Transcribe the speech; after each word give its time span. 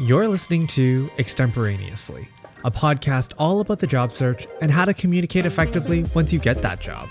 You're 0.00 0.28
listening 0.28 0.66
to 0.68 1.10
Extemporaneously, 1.18 2.26
a 2.64 2.70
podcast 2.70 3.34
all 3.36 3.60
about 3.60 3.80
the 3.80 3.86
job 3.86 4.12
search 4.12 4.46
and 4.62 4.70
how 4.70 4.86
to 4.86 4.94
communicate 4.94 5.44
effectively 5.44 6.06
once 6.14 6.32
you 6.32 6.38
get 6.38 6.62
that 6.62 6.80
job. 6.80 7.06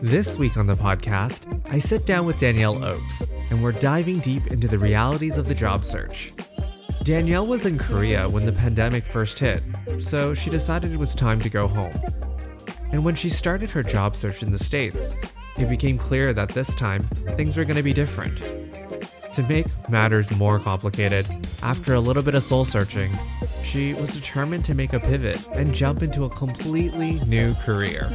This 0.00 0.38
week 0.38 0.56
on 0.56 0.68
the 0.68 0.76
podcast, 0.76 1.42
I 1.72 1.80
sit 1.80 2.06
down 2.06 2.24
with 2.24 2.38
Danielle 2.38 2.84
Oakes, 2.84 3.24
and 3.50 3.60
we're 3.60 3.72
diving 3.72 4.20
deep 4.20 4.46
into 4.52 4.68
the 4.68 4.78
realities 4.78 5.36
of 5.36 5.48
the 5.48 5.56
job 5.56 5.84
search. 5.84 6.32
Danielle 7.02 7.48
was 7.48 7.66
in 7.66 7.78
Korea 7.78 8.28
when 8.28 8.46
the 8.46 8.52
pandemic 8.52 9.02
first 9.06 9.40
hit, 9.40 9.64
so 9.98 10.34
she 10.34 10.50
decided 10.50 10.92
it 10.92 10.98
was 11.00 11.16
time 11.16 11.40
to 11.40 11.50
go 11.50 11.66
home. 11.66 12.00
And 12.92 13.04
when 13.04 13.16
she 13.16 13.28
started 13.28 13.70
her 13.70 13.82
job 13.82 14.14
search 14.14 14.44
in 14.44 14.52
the 14.52 14.58
States, 14.60 15.10
it 15.58 15.68
became 15.68 15.98
clear 15.98 16.32
that 16.32 16.50
this 16.50 16.76
time 16.76 17.02
things 17.36 17.56
were 17.56 17.64
going 17.64 17.76
to 17.76 17.82
be 17.82 17.92
different. 17.92 18.38
To 19.34 19.42
make 19.48 19.66
matters 19.88 20.30
more 20.36 20.60
complicated, 20.60 21.26
after 21.64 21.94
a 21.94 22.00
little 22.00 22.22
bit 22.22 22.34
of 22.34 22.44
soul 22.44 22.66
searching, 22.66 23.10
she 23.62 23.94
was 23.94 24.12
determined 24.12 24.64
to 24.66 24.74
make 24.74 24.92
a 24.92 25.00
pivot 25.00 25.44
and 25.54 25.74
jump 25.74 26.02
into 26.02 26.24
a 26.24 26.28
completely 26.28 27.18
new 27.20 27.54
career. 27.54 28.10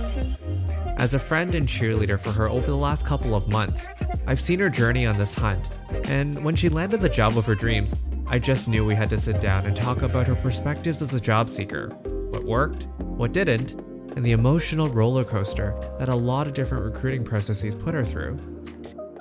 As 0.98 1.16
a 1.16 1.20
friend 1.20 1.55
and 1.55 1.67
cheerleader 1.67 2.20
for 2.20 2.31
her 2.31 2.48
over 2.48 2.67
the 2.67 2.77
last 2.77 3.08
couple 3.08 3.34
of 3.34 3.48
months, 3.48 3.88
I've 4.27 4.39
seen 4.39 4.59
her 4.59 4.70
journey 4.70 5.08
on 5.08 5.17
this 5.17 5.34
hunt, 5.34 5.66
and 6.05 6.44
when 6.45 6.55
she 6.55 6.70
landed 6.70 7.02
the 7.02 7.09
job 7.09 7.39
of 7.39 7.45
her 7.48 7.55
dreams, 7.55 7.95
I 8.27 8.38
just 8.38 8.67
knew 8.67 8.85
we 8.85 8.94
had 8.94 9.09
to 9.09 9.17
sit 9.17 9.41
down 9.41 9.66
and 9.66 9.75
talk 9.75 10.03
about 10.03 10.27
her 10.27 10.36
perspectives 10.36 11.02
as 11.02 11.16
a 11.16 11.20
job 11.20 11.50
seeker, 11.50 11.89
what 12.30 12.44
worked, 12.44 12.84
what 13.00 13.31
didn't, 13.31 13.72
and 14.16 14.23
the 14.23 14.34
emotional 14.34 14.88
roller 14.89 15.23
coaster 15.23 15.75
that 15.97 16.09
a 16.09 16.16
lot 16.16 16.45
of 16.45 16.53
different 16.53 16.86
recruiting 16.86 17.23
processes 17.23 17.73
put 17.73 17.95
her 17.95 18.05
through. 18.05 18.38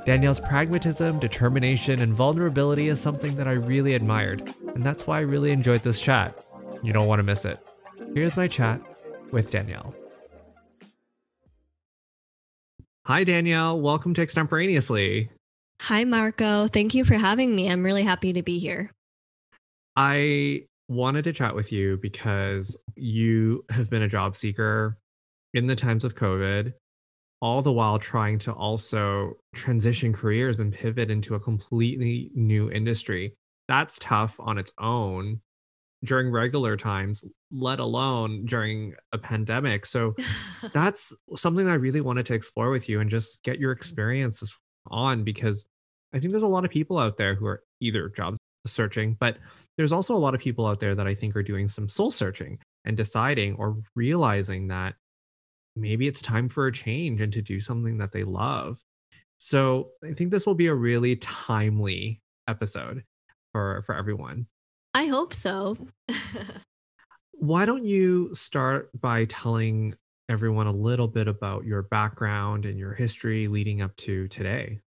Danielle's 0.08 0.40
pragmatism, 0.40 1.18
determination, 1.18 2.00
and 2.00 2.14
vulnerability 2.14 2.88
is 2.88 2.98
something 2.98 3.36
that 3.36 3.46
I 3.46 3.52
really 3.52 3.92
admired, 3.92 4.54
and 4.74 4.82
that's 4.82 5.06
why 5.06 5.18
I 5.18 5.20
really 5.20 5.50
enjoyed 5.50 5.82
this 5.82 6.00
chat. 6.00 6.46
You 6.82 6.94
don't 6.94 7.06
want 7.06 7.18
to 7.18 7.22
miss 7.22 7.44
it. 7.44 7.60
Here's 8.14 8.34
my 8.34 8.48
chat 8.48 8.80
with 9.32 9.50
Danielle. 9.50 9.94
Hi, 13.04 13.22
Danielle. 13.22 13.78
Welcome 13.82 14.14
to 14.14 14.22
Extemporaneously. 14.22 15.28
Hi, 15.82 16.04
Marco. 16.04 16.68
Thank 16.68 16.94
you 16.94 17.04
for 17.04 17.16
having 17.16 17.54
me. 17.54 17.70
I'm 17.70 17.84
really 17.84 18.04
happy 18.04 18.32
to 18.32 18.42
be 18.42 18.58
here. 18.58 18.90
I 19.94 20.62
wanted 20.88 21.24
to 21.24 21.34
chat 21.34 21.54
with 21.54 21.70
you 21.70 21.98
because 21.98 22.78
you 22.96 23.66
have 23.68 23.90
been 23.90 24.00
a 24.00 24.08
job 24.08 24.36
seeker 24.36 24.96
in 25.52 25.66
the 25.66 25.76
times 25.76 26.02
of 26.02 26.14
COVID, 26.14 26.72
all 27.40 27.62
the 27.62 27.72
while 27.72 27.98
trying 27.98 28.38
to 28.40 28.52
also 28.52 29.34
transition 29.54 30.12
careers 30.12 30.58
and 30.58 30.72
pivot 30.72 31.10
into 31.10 31.34
a 31.34 31.40
completely 31.40 32.30
new 32.34 32.70
industry. 32.70 33.34
That's 33.68 33.98
tough 34.00 34.36
on 34.40 34.58
its 34.58 34.72
own 34.78 35.40
during 36.04 36.30
regular 36.30 36.76
times, 36.76 37.22
let 37.50 37.80
alone 37.80 38.44
during 38.46 38.94
a 39.12 39.18
pandemic. 39.18 39.86
So 39.86 40.14
that's 40.72 41.12
something 41.36 41.64
that 41.66 41.72
I 41.72 41.76
really 41.76 42.00
wanted 42.00 42.26
to 42.26 42.34
explore 42.34 42.70
with 42.70 42.88
you 42.88 43.00
and 43.00 43.10
just 43.10 43.42
get 43.42 43.58
your 43.58 43.72
experiences 43.72 44.56
on 44.86 45.24
because 45.24 45.64
I 46.12 46.18
think 46.18 46.32
there's 46.32 46.42
a 46.42 46.48
lot 46.48 46.64
of 46.64 46.70
people 46.70 46.98
out 46.98 47.16
there 47.16 47.34
who 47.34 47.46
are 47.46 47.62
either 47.80 48.08
job 48.08 48.36
searching, 48.66 49.16
but 49.18 49.38
there's 49.76 49.92
also 49.92 50.14
a 50.14 50.18
lot 50.18 50.34
of 50.34 50.40
people 50.40 50.66
out 50.66 50.80
there 50.80 50.94
that 50.94 51.06
I 51.06 51.14
think 51.14 51.36
are 51.36 51.42
doing 51.42 51.68
some 51.68 51.88
soul 51.88 52.10
searching 52.10 52.58
and 52.84 52.96
deciding 52.96 53.56
or 53.56 53.76
realizing 53.94 54.68
that 54.68 54.94
maybe 55.80 56.06
it's 56.06 56.22
time 56.22 56.48
for 56.48 56.66
a 56.66 56.72
change 56.72 57.20
and 57.20 57.32
to 57.32 57.42
do 57.42 57.60
something 57.60 57.98
that 57.98 58.12
they 58.12 58.24
love. 58.24 58.80
So 59.38 59.90
I 60.04 60.12
think 60.12 60.30
this 60.30 60.46
will 60.46 60.54
be 60.54 60.66
a 60.66 60.74
really 60.74 61.16
timely 61.16 62.20
episode 62.48 63.04
for 63.52 63.82
for 63.86 63.94
everyone. 63.94 64.46
I 64.94 65.06
hope 65.06 65.34
so. 65.34 65.76
Why 67.32 67.64
don't 67.64 67.84
you 67.84 68.34
start 68.34 68.90
by 69.00 69.26
telling 69.26 69.94
everyone 70.28 70.66
a 70.66 70.72
little 70.72 71.06
bit 71.08 71.28
about 71.28 71.64
your 71.64 71.82
background 71.82 72.66
and 72.66 72.78
your 72.78 72.94
history 72.94 73.48
leading 73.48 73.80
up 73.80 73.94
to 73.96 74.26
today? 74.28 74.80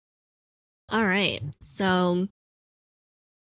All 0.88 1.04
right. 1.04 1.40
So 1.60 2.26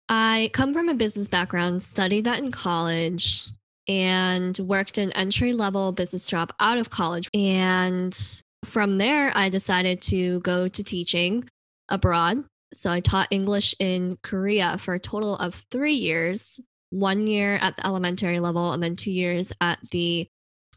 I 0.07 0.51
come 0.53 0.73
from 0.73 0.89
a 0.89 0.93
business 0.93 1.27
background, 1.27 1.81
studied 1.81 2.25
that 2.25 2.39
in 2.39 2.51
college, 2.51 3.47
and 3.87 4.57
worked 4.59 4.97
an 4.97 5.11
entry 5.13 5.53
level 5.53 5.91
business 5.91 6.27
job 6.27 6.53
out 6.59 6.77
of 6.77 6.89
college. 6.89 7.29
And 7.33 8.17
from 8.65 8.97
there, 8.97 9.31
I 9.35 9.49
decided 9.49 10.01
to 10.03 10.39
go 10.41 10.67
to 10.67 10.83
teaching 10.83 11.49
abroad. 11.89 12.43
So 12.73 12.91
I 12.91 12.99
taught 12.99 13.27
English 13.31 13.75
in 13.79 14.17
Korea 14.23 14.77
for 14.77 14.93
a 14.93 14.99
total 14.99 15.35
of 15.35 15.63
three 15.71 15.93
years 15.93 16.59
one 16.91 17.25
year 17.25 17.55
at 17.55 17.77
the 17.77 17.87
elementary 17.87 18.39
level 18.39 18.73
and 18.73 18.83
then 18.83 18.95
two 18.95 19.11
years 19.11 19.51
at 19.61 19.79
the 19.91 20.27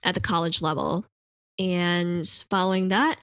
at 0.02 0.14
the 0.14 0.20
college 0.20 0.62
level 0.62 1.04
and 1.58 2.26
following 2.48 2.88
that 2.88 3.16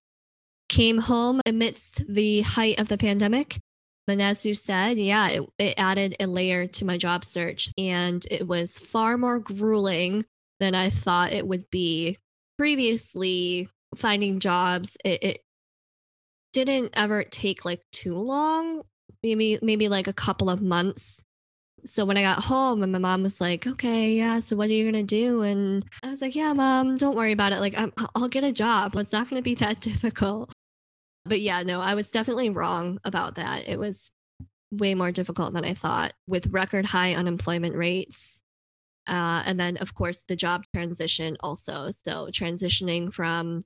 came 0.70 1.00
home 1.00 1.42
amidst 1.46 2.04
the 2.08 2.42
height 2.42 2.80
of 2.80 2.88
the 2.88 2.98
pandemic 2.98 3.60
and 4.08 4.22
as 4.22 4.46
you 4.46 4.56
said, 4.56 4.98
yeah, 4.98 5.30
it, 5.30 5.42
it 5.58 5.74
added 5.78 6.16
a 6.20 6.26
layer 6.26 6.68
to 6.68 6.86
my 6.86 6.98
job 6.98 7.24
search 7.24 7.70
and 7.78 8.26
it 8.30 8.48
was 8.48 8.78
far 8.78 9.18
more 9.18 9.40
grueling 9.40 10.26
than 10.60 10.76
I 10.76 10.90
thought 10.90 11.34
it 11.34 11.48
would 11.48 11.70
be. 11.70 12.18
Previously, 12.58 13.70
finding 13.96 14.40
jobs, 14.40 14.98
it, 15.04 15.24
it 15.24 15.40
didn't 16.54 16.92
ever 16.94 17.24
take 17.24 17.66
like 17.66 17.82
too 17.92 18.16
long, 18.16 18.84
maybe 19.24 19.58
maybe 19.62 19.88
like 19.88 20.08
a 20.08 20.14
couple 20.14 20.50
of 20.50 20.62
months. 20.62 21.24
So 21.84 22.06
when 22.06 22.18
I 22.18 22.22
got 22.22 22.44
home 22.44 22.84
and 22.84 22.92
my 22.92 23.00
mom 23.00 23.24
was 23.24 23.42
like, 23.42 23.66
"Okay, 23.66 24.14
yeah, 24.14 24.40
so 24.40 24.56
what 24.56 24.70
are 24.70 24.74
you 24.74 24.86
gonna 24.86 25.04
do?" 25.04 25.42
and 25.42 25.84
I 26.04 26.10
was 26.10 26.22
like, 26.22 26.36
"Yeah, 26.36 26.54
mom, 26.54 26.98
don't 26.98 27.16
worry 27.16 27.32
about 27.32 27.54
it. 27.54 27.60
Like, 27.60 27.78
I'm, 27.78 27.92
I'll 28.16 28.28
get 28.28 28.44
a 28.44 28.52
job. 28.52 28.96
It's 28.96 29.14
not 29.14 29.30
gonna 29.30 29.42
be 29.42 29.56
that 29.56 29.80
difficult." 29.82 30.54
But 31.26 31.42
yeah, 31.42 31.64
no, 31.64 31.82
I 31.82 31.94
was 31.94 32.12
definitely 32.12 32.50
wrong 32.50 33.00
about 33.04 33.36
that. 33.36 33.68
It 33.68 33.78
was 33.78 34.12
way 34.72 34.96
more 34.96 35.12
difficult 35.12 35.54
than 35.54 35.66
I 35.66 35.74
thought 35.74 36.14
with 36.28 36.48
record 36.48 36.86
high 36.86 37.14
unemployment 37.14 37.76
rates. 37.76 38.42
Uh, 39.08 39.44
and 39.46 39.60
then, 39.60 39.78
of 39.78 39.94
course, 39.94 40.24
the 40.28 40.36
job 40.36 40.64
transition 40.74 41.36
also. 41.42 41.90
So, 41.92 42.28
transitioning 42.32 43.12
from 43.12 43.62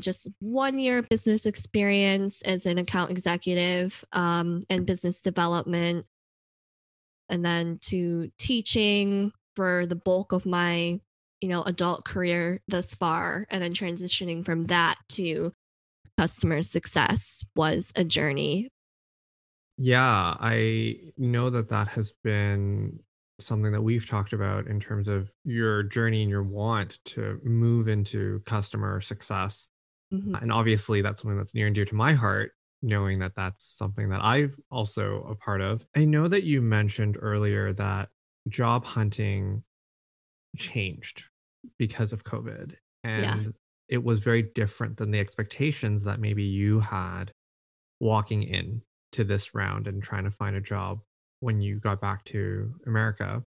just 0.00 0.28
one 0.40 0.78
year 0.78 1.02
business 1.02 1.46
experience 1.46 2.42
as 2.42 2.66
an 2.66 2.78
account 2.78 3.10
executive 3.10 4.04
um, 4.12 4.62
and 4.70 4.86
business 4.86 5.20
development, 5.20 6.06
and 7.28 7.44
then 7.44 7.78
to 7.82 8.30
teaching 8.38 9.32
for 9.56 9.86
the 9.86 9.96
bulk 9.96 10.32
of 10.32 10.46
my 10.46 11.00
you 11.40 11.48
know 11.48 11.62
adult 11.62 12.04
career 12.04 12.60
thus 12.68 12.94
far 12.94 13.44
and 13.50 13.62
then 13.62 13.72
transitioning 13.72 14.44
from 14.44 14.64
that 14.64 14.96
to 15.08 15.52
customer 16.18 16.62
success 16.62 17.44
was 17.54 17.92
a 17.94 18.02
journey. 18.02 18.68
Yeah, 19.76 20.34
I 20.40 20.96
know 21.16 21.48
that 21.50 21.68
that 21.68 21.88
has 21.88 22.12
been 22.24 22.98
something 23.38 23.70
that 23.70 23.82
we've 23.82 24.08
talked 24.08 24.32
about 24.32 24.66
in 24.66 24.80
terms 24.80 25.06
of 25.06 25.30
your 25.44 25.84
journey 25.84 26.22
and 26.22 26.30
your 26.30 26.42
want 26.42 26.98
to 27.04 27.40
move 27.44 27.86
into 27.86 28.40
customer 28.40 29.00
success. 29.00 29.68
Mm-hmm. 30.12 30.34
And 30.34 30.52
obviously, 30.52 31.02
that's 31.02 31.22
something 31.22 31.38
that's 31.38 31.54
near 31.54 31.66
and 31.66 31.74
dear 31.74 31.84
to 31.84 31.94
my 31.94 32.14
heart, 32.14 32.50
knowing 32.82 33.20
that 33.20 33.36
that's 33.36 33.64
something 33.64 34.08
that 34.08 34.20
I've 34.20 34.56
also 34.72 35.24
a 35.30 35.36
part 35.36 35.60
of. 35.60 35.86
I 35.94 36.04
know 36.04 36.26
that 36.26 36.42
you 36.42 36.60
mentioned 36.60 37.16
earlier 37.20 37.72
that 37.74 38.08
job 38.48 38.84
hunting 38.84 39.62
changed 40.56 41.22
because 41.78 42.12
of 42.12 42.24
COVID. 42.24 42.74
And 43.04 43.22
yeah 43.22 43.50
it 43.88 44.04
was 44.04 44.18
very 44.18 44.42
different 44.42 44.96
than 44.96 45.10
the 45.10 45.18
expectations 45.18 46.02
that 46.04 46.20
maybe 46.20 46.44
you 46.44 46.80
had 46.80 47.32
walking 48.00 48.42
in 48.42 48.82
to 49.12 49.24
this 49.24 49.54
round 49.54 49.86
and 49.86 50.02
trying 50.02 50.24
to 50.24 50.30
find 50.30 50.54
a 50.56 50.60
job 50.60 51.00
when 51.40 51.60
you 51.60 51.78
got 51.78 52.00
back 52.00 52.24
to 52.24 52.74
America. 52.86 53.42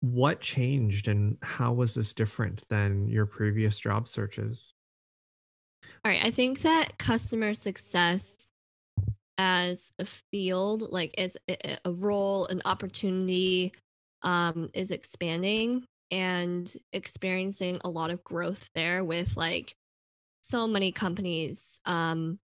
What 0.00 0.40
changed 0.40 1.08
and 1.08 1.38
how 1.42 1.72
was 1.72 1.94
this 1.94 2.12
different 2.12 2.64
than 2.68 3.08
your 3.08 3.24
previous 3.24 3.78
job 3.78 4.08
searches? 4.08 4.74
All 6.04 6.10
right, 6.10 6.24
I 6.24 6.30
think 6.30 6.62
that 6.62 6.98
customer 6.98 7.54
success 7.54 8.50
as 9.38 9.92
a 9.98 10.04
field, 10.04 10.90
like 10.90 11.14
as 11.18 11.36
a 11.48 11.90
role, 11.90 12.46
an 12.46 12.60
opportunity, 12.64 13.72
um, 14.22 14.70
is 14.74 14.90
expanding 14.90 15.84
and 16.12 16.72
experiencing 16.92 17.78
a 17.84 17.88
lot 17.90 18.10
of 18.10 18.22
growth 18.22 18.68
there 18.74 19.02
with 19.02 19.34
like 19.36 19.74
so 20.42 20.68
many 20.68 20.92
companies 20.92 21.80
um, 21.86 22.38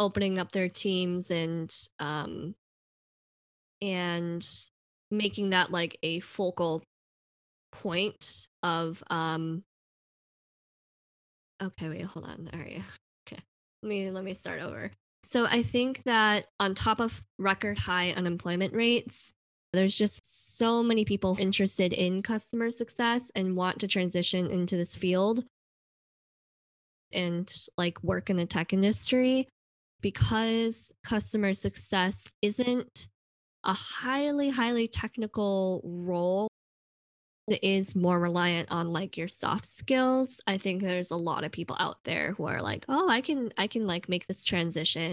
opening 0.00 0.38
up 0.38 0.50
their 0.52 0.68
teams 0.68 1.30
and 1.30 1.74
um, 2.00 2.54
and 3.80 4.46
making 5.10 5.50
that 5.50 5.70
like 5.70 5.96
a 6.02 6.18
focal 6.20 6.82
point 7.70 8.48
of 8.62 9.02
um 9.10 9.62
okay 11.62 11.88
wait 11.88 12.02
hold 12.02 12.24
on 12.24 12.50
all 12.52 12.58
right 12.58 12.82
okay 13.28 13.40
let 13.82 13.88
me 13.88 14.10
let 14.10 14.24
me 14.24 14.34
start 14.34 14.60
over. 14.60 14.90
So 15.22 15.44
i 15.44 15.62
think 15.62 16.02
that 16.04 16.46
on 16.58 16.74
top 16.74 17.00
of 17.00 17.22
record 17.38 17.78
high 17.78 18.12
unemployment 18.12 18.74
rates 18.74 19.32
There's 19.72 19.96
just 19.96 20.56
so 20.56 20.82
many 20.82 21.04
people 21.04 21.36
interested 21.38 21.92
in 21.92 22.22
customer 22.22 22.70
success 22.70 23.30
and 23.34 23.56
want 23.56 23.80
to 23.80 23.88
transition 23.88 24.50
into 24.50 24.76
this 24.76 24.94
field 24.94 25.44
and 27.12 27.52
like 27.76 28.02
work 28.02 28.30
in 28.30 28.36
the 28.36 28.46
tech 28.46 28.72
industry 28.72 29.46
because 30.00 30.92
customer 31.04 31.54
success 31.54 32.32
isn't 32.42 33.08
a 33.64 33.72
highly, 33.72 34.48
highly 34.48 34.88
technical 34.88 35.80
role 35.84 36.48
that 37.48 37.66
is 37.66 37.94
more 37.94 38.18
reliant 38.18 38.70
on 38.70 38.92
like 38.92 39.16
your 39.16 39.28
soft 39.28 39.66
skills. 39.66 40.40
I 40.46 40.58
think 40.58 40.82
there's 40.82 41.10
a 41.10 41.16
lot 41.16 41.44
of 41.44 41.52
people 41.52 41.76
out 41.78 41.98
there 42.04 42.32
who 42.32 42.46
are 42.46 42.62
like, 42.62 42.84
oh, 42.88 43.08
I 43.08 43.20
can, 43.20 43.50
I 43.56 43.66
can 43.66 43.86
like 43.86 44.08
make 44.08 44.26
this 44.26 44.44
transition. 44.44 45.12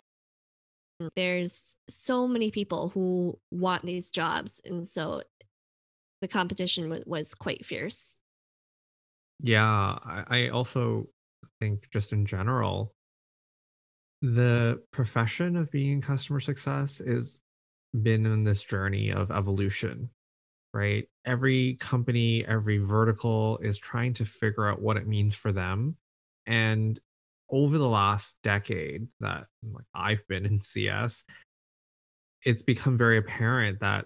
There's 1.15 1.77
so 1.89 2.27
many 2.27 2.51
people 2.51 2.89
who 2.89 3.37
want 3.51 3.85
these 3.85 4.09
jobs. 4.09 4.61
And 4.63 4.87
so 4.87 5.23
the 6.21 6.27
competition 6.27 6.85
w- 6.85 7.03
was 7.05 7.33
quite 7.33 7.65
fierce. 7.65 8.19
Yeah, 9.39 9.65
I, 9.65 10.23
I 10.27 10.47
also 10.49 11.07
think 11.59 11.89
just 11.91 12.13
in 12.13 12.25
general, 12.25 12.93
the 14.21 14.81
profession 14.91 15.57
of 15.57 15.69
being 15.69 15.91
in 15.91 16.01
customer 16.01 16.39
success 16.39 17.01
is 17.01 17.41
been 18.01 18.25
in 18.25 18.45
this 18.45 18.63
journey 18.63 19.11
of 19.11 19.31
evolution, 19.31 20.09
right? 20.73 21.07
Every 21.25 21.75
company, 21.75 22.45
every 22.45 22.77
vertical 22.77 23.57
is 23.57 23.77
trying 23.77 24.13
to 24.15 24.25
figure 24.25 24.67
out 24.67 24.81
what 24.81 24.97
it 24.97 25.07
means 25.07 25.35
for 25.35 25.51
them. 25.51 25.97
And 26.45 26.99
over 27.49 27.77
the 27.77 27.87
last 27.87 28.35
decade 28.43 29.07
that 29.19 29.45
like 29.63 29.85
I've 29.93 30.27
been 30.27 30.45
in 30.45 30.61
CS, 30.61 31.23
it's 32.43 32.61
become 32.61 32.97
very 32.97 33.17
apparent 33.17 33.79
that 33.81 34.05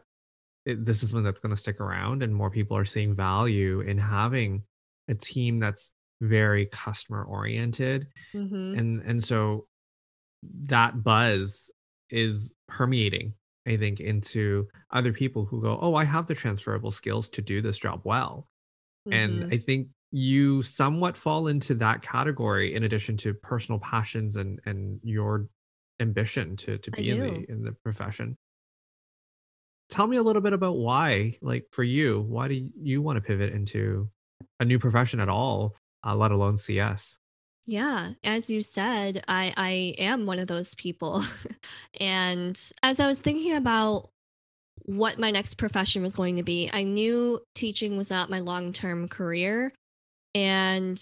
it, 0.66 0.86
this 0.86 1.02
is 1.04 1.14
one 1.14 1.24
that's 1.24 1.40
going 1.40 1.56
to 1.56 1.60
stick 1.60 1.80
around 1.80 2.24
and 2.24 2.34
more 2.36 2.52
people 2.52 2.76
are 2.78 2.86
seeing 2.86 3.16
value 3.16 3.80
in 3.82 3.98
having 3.98 4.64
a 5.08 5.16
team 5.16 5.60
that's 5.60 5.92
very 6.22 6.66
customer 6.66 7.24
oriented 7.24 8.08
Mm-hmm. 8.36 8.78
and 8.78 9.02
and 9.04 9.24
so 9.24 9.68
that 10.64 11.04
buzz 11.04 11.70
is 12.10 12.54
permeating 12.68 13.34
i 13.68 13.78
think 13.78 14.00
into 14.00 14.68
other 14.92 15.14
people 15.14 15.46
who 15.46 15.62
go 15.62 15.78
oh 15.82 15.96
i 15.96 16.04
have 16.04 16.26
the 16.28 16.36
transferable 16.36 16.92
skills 16.92 17.30
to 17.30 17.42
do 17.42 17.62
this 17.62 17.78
job 17.78 18.02
well 18.04 18.48
and 19.12 19.44
Mm-hmm. 19.44 19.54
i 19.54 19.58
think 19.58 19.88
you 20.12 20.62
somewhat 20.62 21.18
fall 21.18 21.48
into 21.48 21.76
that 21.76 22.02
category 22.02 22.74
in 22.74 22.84
addition 22.84 23.18
to 23.18 23.34
personal 23.34 23.80
passions 23.80 24.36
and 24.36 24.60
and 24.66 25.00
your 25.04 25.48
ambition 26.00 26.56
to 26.56 26.78
to 26.78 26.92
be 26.92 27.10
in 27.10 27.20
the 27.20 27.46
in 27.50 27.64
the 27.64 27.72
profession. 27.72 28.38
Tell 29.90 30.08
me 30.08 30.18
a 30.18 30.24
little 30.24 30.42
bit 30.42 30.54
about 30.54 30.78
why 30.78 31.38
like 31.42 31.66
for 31.72 31.84
you 31.84 32.22
why 32.22 32.48
do 32.48 32.70
you 32.82 33.02
want 33.02 33.18
to 33.18 33.22
pivot 33.22 33.54
into 33.54 34.10
a 34.60 34.66
new 34.66 34.80
profession 34.80 35.20
at 35.20 35.30
all 35.30 35.76
uh, 36.06 36.16
let 36.16 36.32
alone 36.32 36.58
cs 36.58 37.18
Yeah, 37.66 38.14
as 38.24 38.50
you 38.50 38.62
said, 38.62 39.24
I 39.28 39.54
I 39.58 39.70
am 39.98 40.26
one 40.26 40.40
of 40.40 40.48
those 40.48 40.74
people. 40.76 41.24
and 42.00 42.58
as 42.82 43.00
I 43.00 43.08
was 43.08 43.20
thinking 43.20 43.56
about 43.56 44.10
what 44.86 45.20
my 45.20 45.32
next 45.32 45.56
profession 45.56 46.02
was 46.02 46.16
going 46.16 46.38
to 46.38 46.44
be, 46.44 46.70
I 46.72 46.84
knew 46.84 47.42
teaching 47.56 47.98
was 47.98 48.10
not 48.10 48.30
my 48.30 48.40
long-term 48.40 49.10
career 49.10 49.74
and 50.34 51.02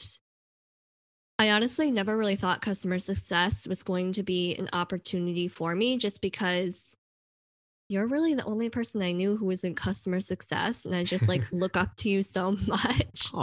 I 1.37 1.51
honestly 1.51 1.91
never 1.91 2.15
really 2.15 2.37
thought 2.37 2.61
customer 2.61 2.99
success 2.99 3.67
was 3.67 3.83
going 3.83 4.13
to 4.13 4.23
be 4.23 4.55
an 4.55 4.69
opportunity 4.71 5.47
for 5.47 5.75
me 5.75 5.97
just 5.97 6.21
because 6.21 6.95
you're 7.89 8.07
really 8.07 8.33
the 8.33 8.45
only 8.45 8.69
person 8.69 9.01
I 9.01 9.11
knew 9.11 9.35
who 9.35 9.45
was 9.45 9.63
in 9.63 9.75
customer 9.75 10.21
success 10.21 10.85
and 10.85 10.95
I 10.95 11.03
just 11.03 11.27
like 11.27 11.43
look 11.51 11.75
up 11.75 11.95
to 11.97 12.09
you 12.09 12.23
so 12.23 12.51
much. 12.67 13.33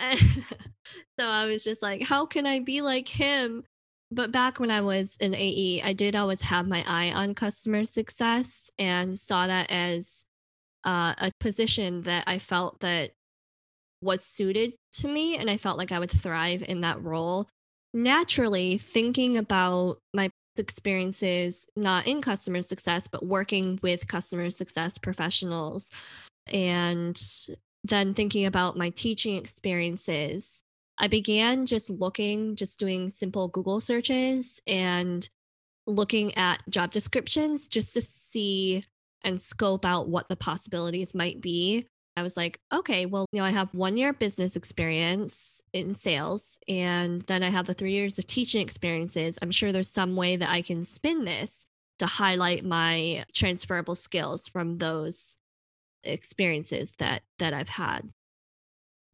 so 1.18 1.26
I 1.26 1.46
was 1.46 1.64
just 1.64 1.82
like, 1.82 2.06
how 2.06 2.26
can 2.26 2.46
I 2.46 2.60
be 2.60 2.82
like 2.82 3.08
him? 3.08 3.64
But 4.12 4.32
back 4.32 4.60
when 4.60 4.70
I 4.70 4.80
was 4.80 5.16
in 5.20 5.34
AE, 5.34 5.82
I 5.82 5.92
did 5.92 6.16
always 6.16 6.42
have 6.42 6.66
my 6.66 6.84
eye 6.86 7.12
on 7.12 7.34
customer 7.34 7.84
success 7.84 8.70
and 8.78 9.18
saw 9.18 9.46
that 9.46 9.70
as 9.70 10.24
uh, 10.84 11.14
a 11.16 11.30
position 11.38 12.02
that 12.02 12.24
I 12.26 12.38
felt 12.38 12.80
that 12.80 13.12
was 14.02 14.24
suited 14.24 14.74
to 14.92 15.08
me 15.08 15.36
and 15.36 15.50
I 15.50 15.56
felt 15.56 15.78
like 15.78 15.92
I 15.92 15.98
would 15.98 16.10
thrive 16.10 16.62
in 16.66 16.82
that 16.82 17.02
role. 17.02 17.48
Naturally, 17.92 18.78
thinking 18.78 19.36
about 19.36 19.98
my 20.14 20.30
experiences 20.56 21.68
not 21.76 22.06
in 22.06 22.20
customer 22.20 22.60
success 22.60 23.06
but 23.06 23.24
working 23.24 23.78
with 23.82 24.08
customer 24.08 24.50
success 24.50 24.98
professionals 24.98 25.90
and 26.48 27.22
then 27.84 28.12
thinking 28.12 28.44
about 28.44 28.76
my 28.76 28.90
teaching 28.90 29.36
experiences 29.36 30.62
I 31.00 31.08
began 31.08 31.64
just 31.64 31.88
looking, 31.88 32.56
just 32.56 32.78
doing 32.78 33.08
simple 33.08 33.48
Google 33.48 33.80
searches 33.80 34.60
and 34.66 35.26
looking 35.86 36.36
at 36.36 36.60
job 36.68 36.92
descriptions 36.92 37.68
just 37.68 37.94
to 37.94 38.02
see 38.02 38.84
and 39.24 39.40
scope 39.40 39.86
out 39.86 40.10
what 40.10 40.28
the 40.28 40.36
possibilities 40.36 41.14
might 41.14 41.40
be. 41.40 41.86
I 42.16 42.22
was 42.22 42.36
like, 42.36 42.60
okay, 42.72 43.06
well, 43.06 43.26
you 43.32 43.40
know, 43.40 43.46
I 43.46 43.50
have 43.50 43.72
one 43.72 43.96
year 43.96 44.12
business 44.12 44.56
experience 44.56 45.62
in 45.72 45.94
sales, 45.94 46.58
and 46.68 47.22
then 47.22 47.42
I 47.42 47.50
have 47.50 47.66
the 47.66 47.74
three 47.74 47.92
years 47.92 48.18
of 48.18 48.26
teaching 48.26 48.60
experiences. 48.60 49.38
I'm 49.40 49.50
sure 49.50 49.72
there's 49.72 49.88
some 49.88 50.16
way 50.16 50.36
that 50.36 50.50
I 50.50 50.62
can 50.62 50.84
spin 50.84 51.24
this 51.24 51.66
to 51.98 52.06
highlight 52.06 52.64
my 52.64 53.24
transferable 53.32 53.94
skills 53.94 54.48
from 54.48 54.78
those 54.78 55.38
experiences 56.02 56.92
that 56.98 57.22
that 57.38 57.52
I've 57.52 57.68
had. 57.68 58.10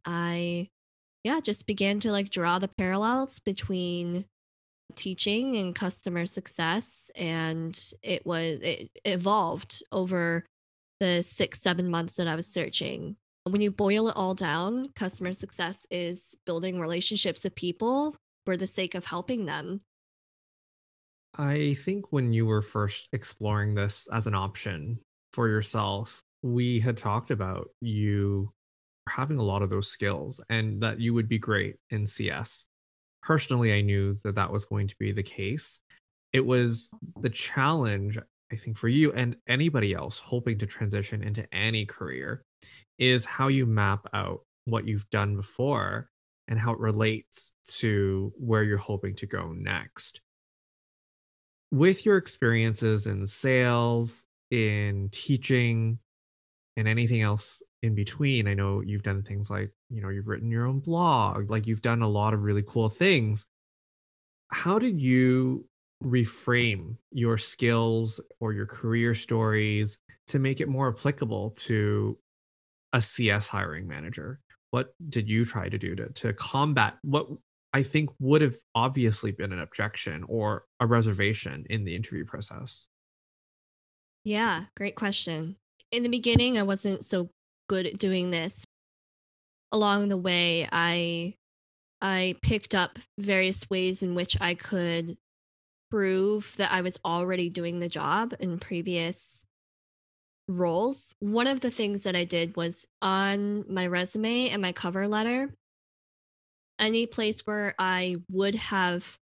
I 0.05 0.71
yeah, 1.25 1.41
just 1.41 1.67
began 1.67 1.99
to 2.01 2.13
like 2.13 2.31
draw 2.31 2.59
the 2.61 2.69
parallels 2.69 3.41
between 3.41 4.27
teaching 4.95 5.57
and 5.57 5.75
customer 5.75 6.27
success 6.27 7.11
and 7.17 7.93
it 8.03 8.25
was 8.25 8.61
it 8.63 8.91
evolved 9.05 9.83
over 9.91 10.45
the 11.01 11.23
6 11.23 11.61
7 11.61 11.91
months 11.91 12.15
that 12.15 12.29
I 12.29 12.35
was 12.35 12.47
searching. 12.47 13.17
When 13.45 13.61
you 13.61 13.71
boil 13.71 14.09
it 14.09 14.17
all 14.17 14.35
down, 14.35 14.89
customer 14.97 15.33
success 15.33 15.87
is 15.91 16.37
building 16.47 16.81
relationships 16.81 17.45
with 17.45 17.55
people 17.55 18.17
for 18.45 18.57
the 18.57 18.67
sake 18.67 18.95
of 18.95 19.05
helping 19.05 19.47
them. 19.47 19.81
I 21.39 21.75
think 21.75 22.07
when 22.11 22.33
you 22.33 22.47
were 22.47 22.63
first 22.63 23.09
exploring 23.13 23.75
this 23.75 24.09
as 24.13 24.27
an 24.27 24.35
option 24.35 25.01
for 25.33 25.49
yourself, 25.49 26.23
we 26.43 26.81
had 26.81 26.97
talked 26.97 27.31
about 27.31 27.69
you 27.81 28.53
having 29.09 29.39
a 29.39 29.43
lot 29.43 29.63
of 29.63 29.71
those 29.71 29.89
skills 29.89 30.41
and 30.49 30.83
that 30.83 31.01
you 31.01 31.15
would 31.15 31.29
be 31.29 31.39
great 31.39 31.77
in 31.91 32.07
CS. 32.07 32.65
Personally, 33.23 33.73
I 33.73 33.81
knew 33.81 34.15
that 34.25 34.37
that 34.37 34.51
was 34.51 34.65
going 34.65 34.89
to 34.89 34.97
be 34.99 35.13
the 35.13 35.23
case. 35.23 35.79
It 36.33 36.45
was 36.45 36.91
the 37.21 37.31
challenge, 37.31 38.19
I 38.53 38.57
think, 38.57 38.79
for 38.79 38.89
you 38.89 39.13
and 39.13 39.37
anybody 39.49 39.95
else 39.95 40.21
hoping 40.21 40.59
to 40.59 40.67
transition 40.67 41.23
into 41.23 41.47
any 41.53 41.85
career 41.85 42.43
is 42.99 43.25
how 43.25 43.49
you 43.49 43.67
map 43.67 44.07
out 44.13 44.41
what 44.65 44.87
you've 44.87 45.09
done 45.11 45.37
before 45.37 46.09
and 46.49 46.59
how 46.59 46.73
it 46.73 46.79
relates 46.79 47.53
to 47.79 48.33
where 48.39 48.63
you're 48.63 48.79
hoping 48.79 49.15
to 49.17 49.27
go 49.27 49.53
next 49.53 50.21
with 51.71 52.07
your 52.07 52.17
experiences 52.17 53.07
in 53.07 53.27
sales, 53.27 54.25
in 54.51 55.09
teaching, 55.11 55.99
and 56.77 56.89
anything 56.89 57.23
else 57.23 57.63
in 57.83 57.95
between, 57.95 58.49
I 58.49 58.55
know 58.55 58.81
you've 58.81 59.03
done 59.03 59.23
things 59.23 59.51
like, 59.51 59.71
you 59.91 60.01
know, 60.01 60.09
you've 60.09 60.27
written 60.27 60.51
your 60.51 60.67
own 60.67 60.81
blog, 60.81 61.51
like 61.51 61.67
you've 61.67 61.83
done 61.83 62.03
a 62.03 62.09
lot 62.09 62.35
of 62.35 62.43
really 62.43 62.65
cool 62.67 62.89
things. 62.89 63.45
How 64.49 64.79
did 64.79 65.01
you 65.01 65.67
reframe 66.05 66.97
your 67.11 67.39
skills 67.39 68.21
or 68.41 68.53
your 68.53 68.67
career 68.67 69.15
stories 69.15 69.99
to 70.29 70.39
make 70.39 70.61
it 70.61 70.69
more 70.69 70.89
applicable 70.89 71.51
to 71.51 72.19
a 72.93 73.01
CS 73.01 73.49
hiring 73.49 73.87
manager? 73.87 74.41
What 74.71 74.95
did 75.09 75.29
you 75.29 75.45
try 75.45 75.69
to 75.69 75.79
do 75.79 75.95
to, 75.95 76.09
to 76.09 76.33
combat 76.33 76.99
what 77.03 77.29
I 77.77 77.83
think 77.83 78.09
would 78.19 78.41
have 78.41 78.57
obviously 78.75 79.33
been 79.33 79.53
an 79.53 79.61
objection 79.61 80.25
or 80.29 80.65
a 80.81 80.87
reservation 80.87 81.67
in 81.69 81.85
the 81.85 81.95
interview 81.95 82.25
process. 82.25 82.87
Yeah, 84.25 84.65
great 84.75 84.95
question. 84.95 85.57
In 85.93 86.03
the 86.03 86.09
beginning, 86.09 86.57
I 86.57 86.63
wasn't 86.63 87.05
so 87.05 87.29
good 87.69 87.85
at 87.85 87.99
doing 87.99 88.31
this. 88.31 88.65
Along 89.73 90.09
the 90.09 90.17
way, 90.17 90.67
I 90.73 91.35
I 92.01 92.37
picked 92.41 92.75
up 92.75 92.99
various 93.19 93.69
ways 93.69 94.03
in 94.03 94.15
which 94.15 94.41
I 94.41 94.55
could 94.55 95.19
prove 95.91 96.55
that 96.57 96.73
I 96.73 96.81
was 96.81 96.99
already 97.05 97.49
doing 97.49 97.79
the 97.79 97.89
job 97.89 98.35
in 98.41 98.59
previous 98.59 99.45
roles. 100.49 101.15
One 101.19 101.47
of 101.47 101.61
the 101.61 101.71
things 101.71 102.05
that 102.05 102.17
I 102.17 102.25
did 102.25 102.57
was 102.57 102.87
on 103.03 103.65
my 103.73 103.87
resume 103.87 104.49
and 104.51 104.63
my 104.63 104.73
cover 104.73 105.09
letter, 105.09 105.51
any 106.79 107.07
place 107.07 107.41
where 107.47 107.75
I 107.79 108.17
would 108.31 108.55
have 108.55 109.19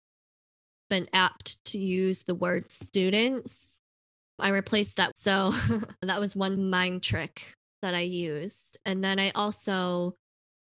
been 0.90 1.08
apt 1.14 1.64
to 1.66 1.78
use 1.78 2.24
the 2.24 2.36
word 2.36 2.72
students, 2.72 3.80
I 4.40 4.50
replaced 4.50 4.98
that. 4.98 5.18
So 5.18 5.54
that 6.02 6.20
was 6.20 6.36
one 6.36 6.70
mind 6.70 7.04
trick 7.04 7.56
that 7.82 7.96
I 7.96 8.02
used. 8.02 8.78
And 8.86 9.04
then 9.04 9.20
I 9.20 9.32
also, 9.32 10.16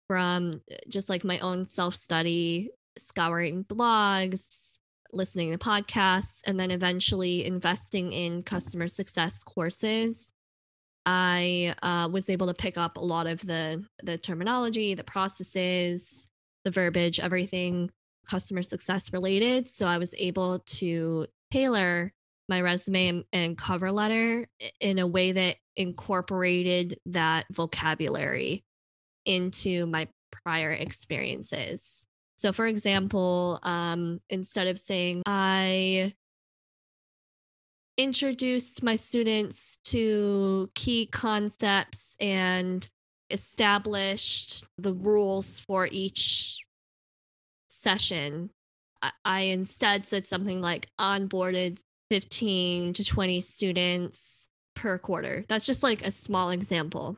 from 0.07 0.61
uh, 0.71 0.75
just 0.89 1.09
like 1.09 1.23
my 1.23 1.39
own 1.39 1.65
self 1.65 1.95
study, 1.95 2.71
scouring 2.97 3.63
blogs, 3.63 4.78
listening 5.11 5.51
to 5.51 5.57
podcasts, 5.57 6.41
and 6.45 6.59
then 6.59 6.71
eventually 6.71 7.45
investing 7.45 8.11
in 8.11 8.43
customer 8.43 8.87
success 8.87 9.43
courses. 9.43 10.33
I 11.05 11.75
uh, 11.81 12.09
was 12.11 12.29
able 12.29 12.47
to 12.47 12.53
pick 12.53 12.77
up 12.77 12.97
a 12.97 13.03
lot 13.03 13.27
of 13.27 13.45
the 13.45 13.85
the 14.03 14.17
terminology, 14.17 14.93
the 14.93 15.03
processes, 15.03 16.29
the 16.63 16.71
verbiage, 16.71 17.19
everything 17.19 17.89
customer 18.29 18.63
success 18.63 19.11
related. 19.11 19.67
So 19.67 19.87
I 19.87 19.97
was 19.97 20.13
able 20.17 20.59
to 20.59 21.25
tailor 21.51 22.13
my 22.47 22.61
resume 22.61 23.23
and 23.31 23.57
cover 23.57 23.91
letter 23.91 24.47
in 24.79 24.99
a 24.99 25.07
way 25.07 25.31
that 25.31 25.55
incorporated 25.75 26.99
that 27.07 27.45
vocabulary 27.51 28.63
into 29.25 29.85
my 29.85 30.07
prior 30.31 30.71
experiences. 30.71 32.07
So, 32.39 32.53
for 32.53 32.67
example, 32.67 33.59
um, 33.63 34.21
instead 34.29 34.67
of 34.67 34.79
saying, 34.79 35.23
I 35.25 36.13
introduced 37.97 38.81
my 38.81 38.95
students 38.95 39.77
to 39.87 40.71
key 40.73 41.05
concepts 41.07 42.15
and 42.21 42.87
established 43.29 44.63
the 44.77 44.93
rules 44.93 45.59
for 45.59 45.89
each 45.91 46.63
session, 47.67 48.51
I, 49.01 49.11
I 49.25 49.41
instead 49.41 50.07
said 50.07 50.25
something 50.25 50.61
like 50.61 50.87
onboarded 50.97 51.81
15 52.09 52.93
to 52.93 53.03
20 53.03 53.41
students 53.41 54.47
per 54.77 54.97
quarter. 54.97 55.43
That's 55.49 55.65
just 55.65 55.83
like 55.83 56.07
a 56.07 56.11
small 56.13 56.51
example. 56.51 57.17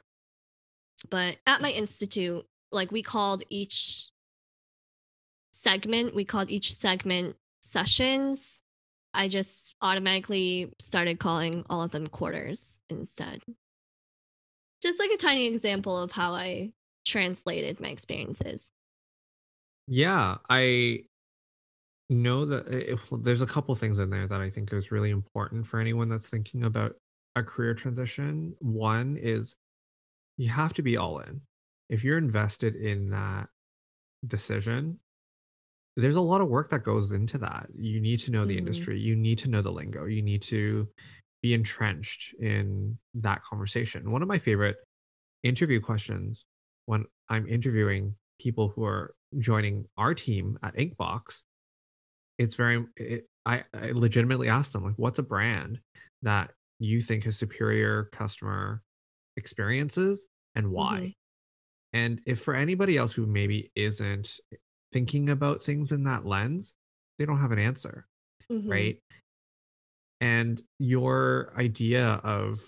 But 1.11 1.37
at 1.45 1.61
my 1.61 1.69
institute, 1.69 2.43
like 2.71 2.91
we 2.91 3.03
called 3.03 3.43
each 3.51 4.10
segment, 5.61 6.15
we 6.15 6.25
called 6.25 6.49
each 6.49 6.75
segment 6.75 7.35
sessions. 7.61 8.61
I 9.13 9.27
just 9.27 9.75
automatically 9.81 10.73
started 10.79 11.19
calling 11.19 11.65
all 11.69 11.81
of 11.81 11.91
them 11.91 12.07
quarters 12.07 12.79
instead. 12.89 13.41
Just 14.81 14.99
like 14.99 15.11
a 15.11 15.17
tiny 15.17 15.47
example 15.47 15.97
of 15.97 16.11
how 16.11 16.33
I 16.33 16.71
translated 17.05 17.79
my 17.79 17.89
experiences. 17.89 18.71
Yeah, 19.87 20.37
I 20.49 21.03
know 22.09 22.45
that 22.45 22.67
eh, 22.67 22.75
eh, 22.75 22.83
if, 22.93 22.99
there's 23.11 23.41
a 23.41 23.47
couple 23.47 23.75
things 23.75 23.99
in 23.99 24.09
there 24.09 24.27
that 24.27 24.41
I 24.41 24.49
think 24.49 24.73
is 24.73 24.91
really 24.91 25.11
important 25.11 25.67
for 25.67 25.79
anyone 25.79 26.09
that's 26.09 26.29
thinking 26.29 26.63
about 26.63 26.95
a 27.35 27.43
career 27.43 27.73
transition. 27.73 28.55
One 28.59 29.17
is 29.17 29.55
you 30.37 30.49
have 30.49 30.73
to 30.75 30.81
be 30.81 30.97
all 30.97 31.19
in. 31.19 31.41
If 31.89 32.03
you're 32.03 32.17
invested 32.17 32.75
in 32.75 33.09
that 33.09 33.49
decision, 34.25 34.99
there's 35.97 36.15
a 36.15 36.21
lot 36.21 36.41
of 36.41 36.47
work 36.47 36.69
that 36.69 36.83
goes 36.83 37.11
into 37.11 37.37
that. 37.39 37.67
You 37.75 37.99
need 37.99 38.19
to 38.19 38.31
know 38.31 38.45
the 38.45 38.53
mm-hmm. 38.55 38.67
industry, 38.67 38.99
you 38.99 39.15
need 39.15 39.39
to 39.39 39.49
know 39.49 39.61
the 39.61 39.71
lingo, 39.71 40.05
you 40.05 40.21
need 40.21 40.41
to 40.43 40.87
be 41.41 41.53
entrenched 41.53 42.33
in 42.39 42.97
that 43.15 43.43
conversation. 43.43 44.11
One 44.11 44.21
of 44.21 44.27
my 44.27 44.39
favorite 44.39 44.77
interview 45.43 45.81
questions 45.81 46.45
when 46.85 47.05
I'm 47.29 47.47
interviewing 47.47 48.15
people 48.39 48.69
who 48.69 48.85
are 48.85 49.13
joining 49.39 49.85
our 49.97 50.13
team 50.13 50.57
at 50.63 50.75
Inkbox, 50.75 51.41
it's 52.37 52.55
very, 52.55 52.85
it, 52.95 53.25
I, 53.45 53.63
I 53.73 53.91
legitimately 53.93 54.49
ask 54.49 54.71
them, 54.71 54.83
like, 54.83 54.93
what's 54.97 55.19
a 55.19 55.23
brand 55.23 55.79
that 56.21 56.51
you 56.79 57.01
think 57.01 57.23
has 57.25 57.37
superior 57.37 58.09
customer 58.11 58.81
experiences 59.35 60.25
and 60.55 60.71
why? 60.71 60.97
Mm-hmm. 60.97 61.09
And 61.93 62.21
if 62.25 62.39
for 62.39 62.53
anybody 62.53 62.97
else 62.97 63.13
who 63.13 63.25
maybe 63.25 63.71
isn't 63.75 64.37
thinking 64.91 65.29
about 65.29 65.63
things 65.63 65.91
in 65.91 66.03
that 66.03 66.25
lens, 66.25 66.73
they 67.17 67.25
don't 67.25 67.39
have 67.39 67.51
an 67.51 67.59
answer. 67.59 68.07
Mm-hmm. 68.51 68.69
Right. 68.69 69.01
And 70.19 70.61
your 70.77 71.53
idea 71.57 72.19
of 72.23 72.59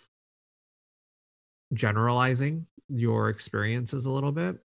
generalizing 1.73 2.67
your 2.89 3.29
experiences 3.29 4.05
a 4.05 4.09
little 4.11 4.31
bit, 4.31 4.57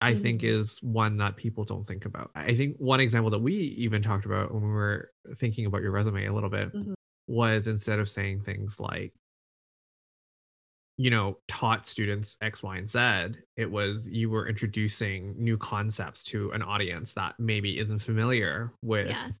I 0.00 0.12
mm-hmm. 0.12 0.22
think 0.22 0.44
is 0.44 0.78
one 0.82 1.16
that 1.18 1.36
people 1.36 1.64
don't 1.64 1.86
think 1.86 2.04
about. 2.04 2.30
I 2.34 2.54
think 2.54 2.76
one 2.78 3.00
example 3.00 3.30
that 3.30 3.40
we 3.40 3.54
even 3.54 4.02
talked 4.02 4.26
about 4.26 4.52
when 4.52 4.62
we 4.62 4.68
were 4.68 5.10
thinking 5.38 5.66
about 5.66 5.82
your 5.82 5.92
resume 5.92 6.26
a 6.26 6.32
little 6.32 6.50
bit 6.50 6.72
mm-hmm. 6.74 6.92
was 7.26 7.66
instead 7.66 7.98
of 7.98 8.10
saying 8.10 8.42
things 8.42 8.78
like, 8.78 9.12
you 10.96 11.10
know, 11.10 11.38
taught 11.48 11.86
students 11.86 12.36
X, 12.40 12.62
Y, 12.62 12.76
and 12.76 12.88
Z, 12.88 13.38
it 13.56 13.70
was 13.70 14.08
you 14.08 14.30
were 14.30 14.48
introducing 14.48 15.34
new 15.36 15.56
concepts 15.58 16.22
to 16.24 16.50
an 16.52 16.62
audience 16.62 17.12
that 17.14 17.34
maybe 17.38 17.78
isn't 17.78 17.98
familiar 18.00 18.72
with 18.82 19.08
yes. 19.08 19.38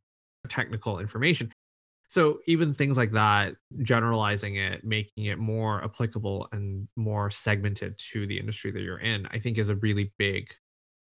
technical 0.48 0.98
information. 0.98 1.52
So 2.08 2.40
even 2.46 2.74
things 2.74 2.96
like 2.96 3.12
that, 3.12 3.54
generalizing 3.82 4.56
it, 4.56 4.84
making 4.84 5.24
it 5.26 5.38
more 5.38 5.82
applicable 5.82 6.48
and 6.52 6.86
more 6.96 7.30
segmented 7.30 7.98
to 8.12 8.26
the 8.26 8.38
industry 8.38 8.70
that 8.72 8.80
you're 8.80 9.00
in, 9.00 9.26
I 9.30 9.38
think 9.38 9.58
is 9.58 9.68
a 9.68 9.76
really 9.76 10.12
big 10.18 10.52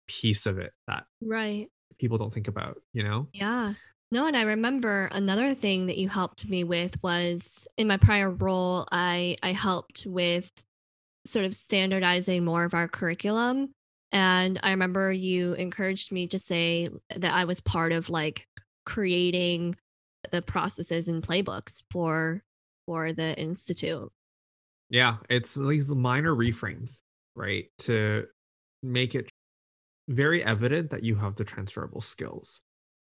piece 0.08 0.46
of 0.46 0.58
it 0.58 0.74
that 0.88 1.04
right 1.22 1.70
people 2.00 2.18
don't 2.18 2.34
think 2.34 2.48
about, 2.48 2.82
you 2.94 3.04
know? 3.04 3.28
Yeah. 3.34 3.74
No, 4.12 4.26
and 4.26 4.36
I 4.36 4.42
remember 4.42 5.08
another 5.12 5.54
thing 5.54 5.86
that 5.86 5.98
you 5.98 6.10
helped 6.10 6.48
me 6.48 6.64
with 6.64 7.02
was 7.04 7.68
in 7.78 7.88
my 7.88 7.98
prior 7.98 8.32
role, 8.32 8.88
I 8.92 9.38
I 9.44 9.52
helped 9.52 10.06
with 10.08 10.52
sort 11.26 11.46
of 11.46 11.54
standardizing 11.54 12.44
more 12.44 12.64
of 12.64 12.74
our 12.74 12.88
curriculum. 12.88 13.72
And 14.12 14.60
I 14.64 14.72
remember 14.72 15.12
you 15.12 15.54
encouraged 15.54 16.12
me 16.12 16.26
to 16.28 16.40
say 16.40 16.90
that 17.16 17.34
I 17.34 17.46
was 17.46 17.62
part 17.62 17.92
of 17.92 18.10
like 18.10 18.48
creating 18.86 19.76
the 20.32 20.42
processes 20.42 21.08
and 21.08 21.22
playbooks 21.22 21.84
for 21.92 22.42
for 22.88 23.14
the 23.14 23.40
institute. 23.40 24.12
Yeah, 24.90 25.18
it's 25.30 25.54
these 25.54 25.88
minor 25.90 26.34
reframes, 26.34 26.98
right? 27.36 27.66
To 27.80 28.26
make 28.82 29.14
it 29.14 29.30
very 30.08 30.44
evident 30.44 30.90
that 30.90 31.04
you 31.04 31.18
have 31.18 31.36
the 31.36 31.44
transferable 31.44 32.02
skills. 32.02 32.60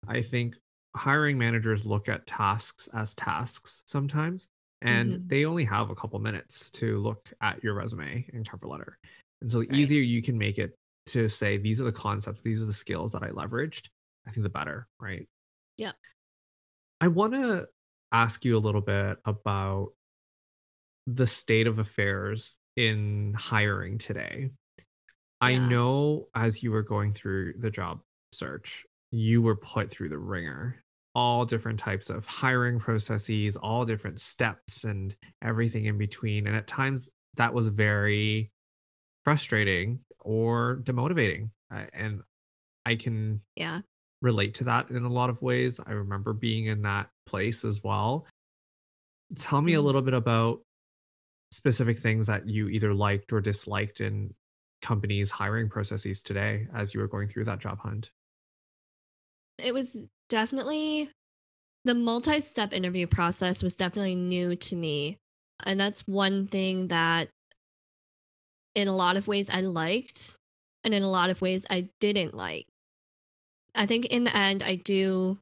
I 0.09 0.23
think 0.23 0.57
hiring 0.97 1.39
managers 1.39 1.87
look 1.87 2.09
at 2.09 2.27
tasks 2.27 2.89
as 2.95 3.15
tasks 3.15 3.83
sometimes 3.85 4.49
and 4.81 5.13
mm-hmm. 5.13 5.29
they 5.29 5.45
only 5.45 5.65
have 5.65 5.91
a 5.91 5.95
couple 5.95 6.19
minutes 6.19 6.71
to 6.71 6.99
look 6.99 7.29
at 7.43 7.63
your 7.63 7.75
resume 7.75 8.25
and 8.33 8.49
cover 8.49 8.67
letter 8.67 8.99
and 9.41 9.51
so 9.51 9.61
the 9.61 9.67
right. 9.67 9.79
easier 9.79 10.01
you 10.01 10.23
can 10.23 10.39
make 10.39 10.59
it 10.59 10.77
to 11.07 11.29
say 11.29 11.57
these 11.57 11.81
are 11.81 11.85
the 11.85 11.93
concepts 11.93 12.43
these 12.43 12.61
are 12.61 12.67
the 12.67 12.73
skills 12.73 13.13
that 13.13 13.23
i 13.23 13.29
leveraged 13.29 13.87
i 14.27 14.31
think 14.31 14.43
the 14.43 14.49
better 14.49 14.87
right 15.01 15.29
yeah 15.77 15.93
i 17.01 17.09
want 17.09 17.33
to 17.33 17.67
ask 18.13 18.45
you 18.45 18.57
a 18.57 18.61
little 18.61 18.81
bit 18.81 19.19
about 19.25 19.89
the 21.07 21.27
state 21.27 21.67
of 21.67 21.79
affairs 21.79 22.57
in 22.77 23.35
hiring 23.37 23.99
today 23.99 24.51
yeah. 24.79 24.85
i 25.41 25.57
know 25.57 26.29
as 26.35 26.63
you 26.63 26.71
were 26.71 26.83
going 26.83 27.13
through 27.13 27.55
the 27.59 27.71
job 27.71 28.01
search 28.33 28.85
you 29.11 29.43
were 29.43 29.57
put 29.57 29.91
through 29.91 30.09
the 30.11 30.19
ringer 30.19 30.83
all 31.15 31.45
different 31.45 31.81
types 31.81 32.11
of 32.11 32.25
hiring 32.27 32.79
processes, 32.79 33.57
all 33.57 33.85
different 33.85 34.21
steps 34.21 34.85
and 34.85 35.17
everything 35.43 35.87
in 35.87 35.99
between. 35.99 36.47
And 36.47 36.55
at 36.55 36.69
times 36.69 37.09
that 37.37 37.53
was 37.53 37.67
very 37.67 38.53
frustrating 39.25 39.99
or 40.21 40.81
demotivating. 40.85 41.51
and 41.93 42.21
I 42.87 42.95
can 42.95 43.43
yeah 43.57 43.81
relate 44.23 44.55
to 44.55 44.65
that 44.65 44.91
in 44.91 45.05
a 45.05 45.13
lot 45.13 45.29
of 45.29 45.43
ways. 45.43 45.81
I 45.85 45.93
remember 45.93 46.33
being 46.33 46.67
in 46.67 46.83
that 46.83 47.09
place 47.27 47.65
as 47.65 47.83
well. 47.83 48.27
Tell 49.37 49.61
me 49.61 49.73
mm-hmm. 49.73 49.81
a 49.81 49.83
little 49.83 50.03
bit 50.03 50.15
about 50.15 50.61
specific 51.51 51.99
things 51.99 52.27
that 52.27 52.49
you 52.49 52.69
either 52.69 52.95
liked 52.95 53.33
or 53.33 53.41
disliked 53.41 54.01
in 54.01 54.35
companies' 54.83 55.31
hiring 55.31 55.69
processes 55.69 56.23
today 56.23 56.69
as 56.75 56.95
you 56.95 57.01
were 57.01 57.09
going 57.09 57.29
through 57.29 57.45
that 57.47 57.59
job 57.59 57.81
hunt. 57.81 58.11
It 59.59 59.75
was 59.75 60.07
definitely 60.29 61.11
the 61.85 61.95
multi 61.95 62.41
step 62.41 62.73
interview 62.73 63.07
process 63.07 63.63
was 63.63 63.77
definitely 63.77 64.15
new 64.15 64.57
to 64.57 64.77
me. 64.77 65.19
And 65.65 65.79
that's 65.81 66.07
one 66.07 66.47
thing 66.47 66.89
that, 66.89 67.29
in 68.75 68.89
a 68.89 68.95
lot 68.95 69.17
of 69.17 69.27
ways, 69.27 69.51
I 69.51 69.63
liked, 69.63 70.37
and 70.85 70.95
in 70.95 71.03
a 71.03 71.11
lot 71.11 71.31
of 71.31 71.41
ways, 71.41 71.67
I 71.69 71.89
didn't 72.01 72.35
like. 72.35 72.67
I 73.75 73.87
think 73.87 74.07
in 74.07 74.25
the 74.25 74.37
end, 74.37 74.63
I 74.63 74.77
do. 74.77 75.39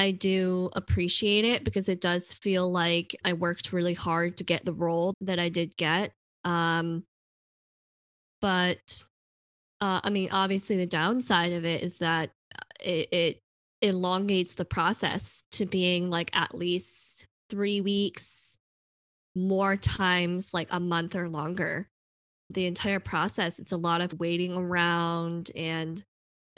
I 0.00 0.12
do 0.12 0.70
appreciate 0.74 1.44
it 1.44 1.64
because 1.64 1.88
it 1.88 2.00
does 2.00 2.32
feel 2.32 2.70
like 2.70 3.16
I 3.24 3.32
worked 3.32 3.72
really 3.72 3.94
hard 3.94 4.36
to 4.36 4.44
get 4.44 4.64
the 4.64 4.72
role 4.72 5.12
that 5.20 5.40
I 5.40 5.48
did 5.48 5.76
get. 5.76 6.12
Um, 6.44 7.02
but 8.40 9.04
uh, 9.80 10.00
I 10.02 10.10
mean, 10.10 10.28
obviously, 10.30 10.76
the 10.76 10.86
downside 10.86 11.52
of 11.52 11.64
it 11.64 11.82
is 11.82 11.98
that 11.98 12.30
it, 12.80 13.08
it 13.12 13.42
elongates 13.82 14.54
the 14.54 14.64
process 14.64 15.44
to 15.52 15.66
being 15.66 16.10
like 16.10 16.30
at 16.34 16.54
least 16.54 17.26
three 17.48 17.80
weeks, 17.80 18.56
more 19.34 19.76
times 19.76 20.52
like 20.52 20.68
a 20.70 20.80
month 20.80 21.14
or 21.14 21.28
longer. 21.28 21.88
The 22.50 22.66
entire 22.66 23.00
process, 23.00 23.58
it's 23.58 23.72
a 23.72 23.76
lot 23.76 24.00
of 24.00 24.18
waiting 24.18 24.54
around 24.54 25.50
and 25.54 26.02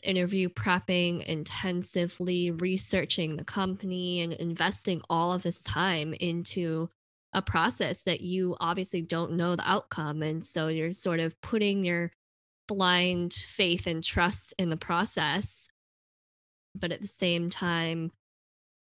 interview 0.03 0.49
prepping 0.49 1.25
intensively, 1.25 2.51
researching 2.51 3.37
the 3.37 3.45
company 3.45 4.21
and 4.23 4.33
investing 4.33 5.03
all 5.11 5.33
of 5.33 5.43
this 5.43 5.61
time 5.61 6.15
into 6.15 6.89
a 7.33 7.43
process 7.43 8.03
that 8.03 8.21
you 8.21 8.57
obviously 8.61 9.03
don't 9.03 9.33
know 9.33 9.57
the 9.57 9.69
outcome. 9.69 10.23
And 10.23 10.45
so 10.45 10.69
you're 10.69 10.93
sort 10.93 11.21
of 11.21 11.41
putting 11.43 11.85
your 11.85 12.13
blind 12.67 13.33
faith 13.33 13.87
and 13.87 14.03
trust 14.03 14.55
in 14.59 14.71
the 14.71 14.77
process. 14.77 15.69
But 16.79 16.93
at 16.93 17.03
the 17.03 17.09
same 17.09 17.51
time, 17.51 18.13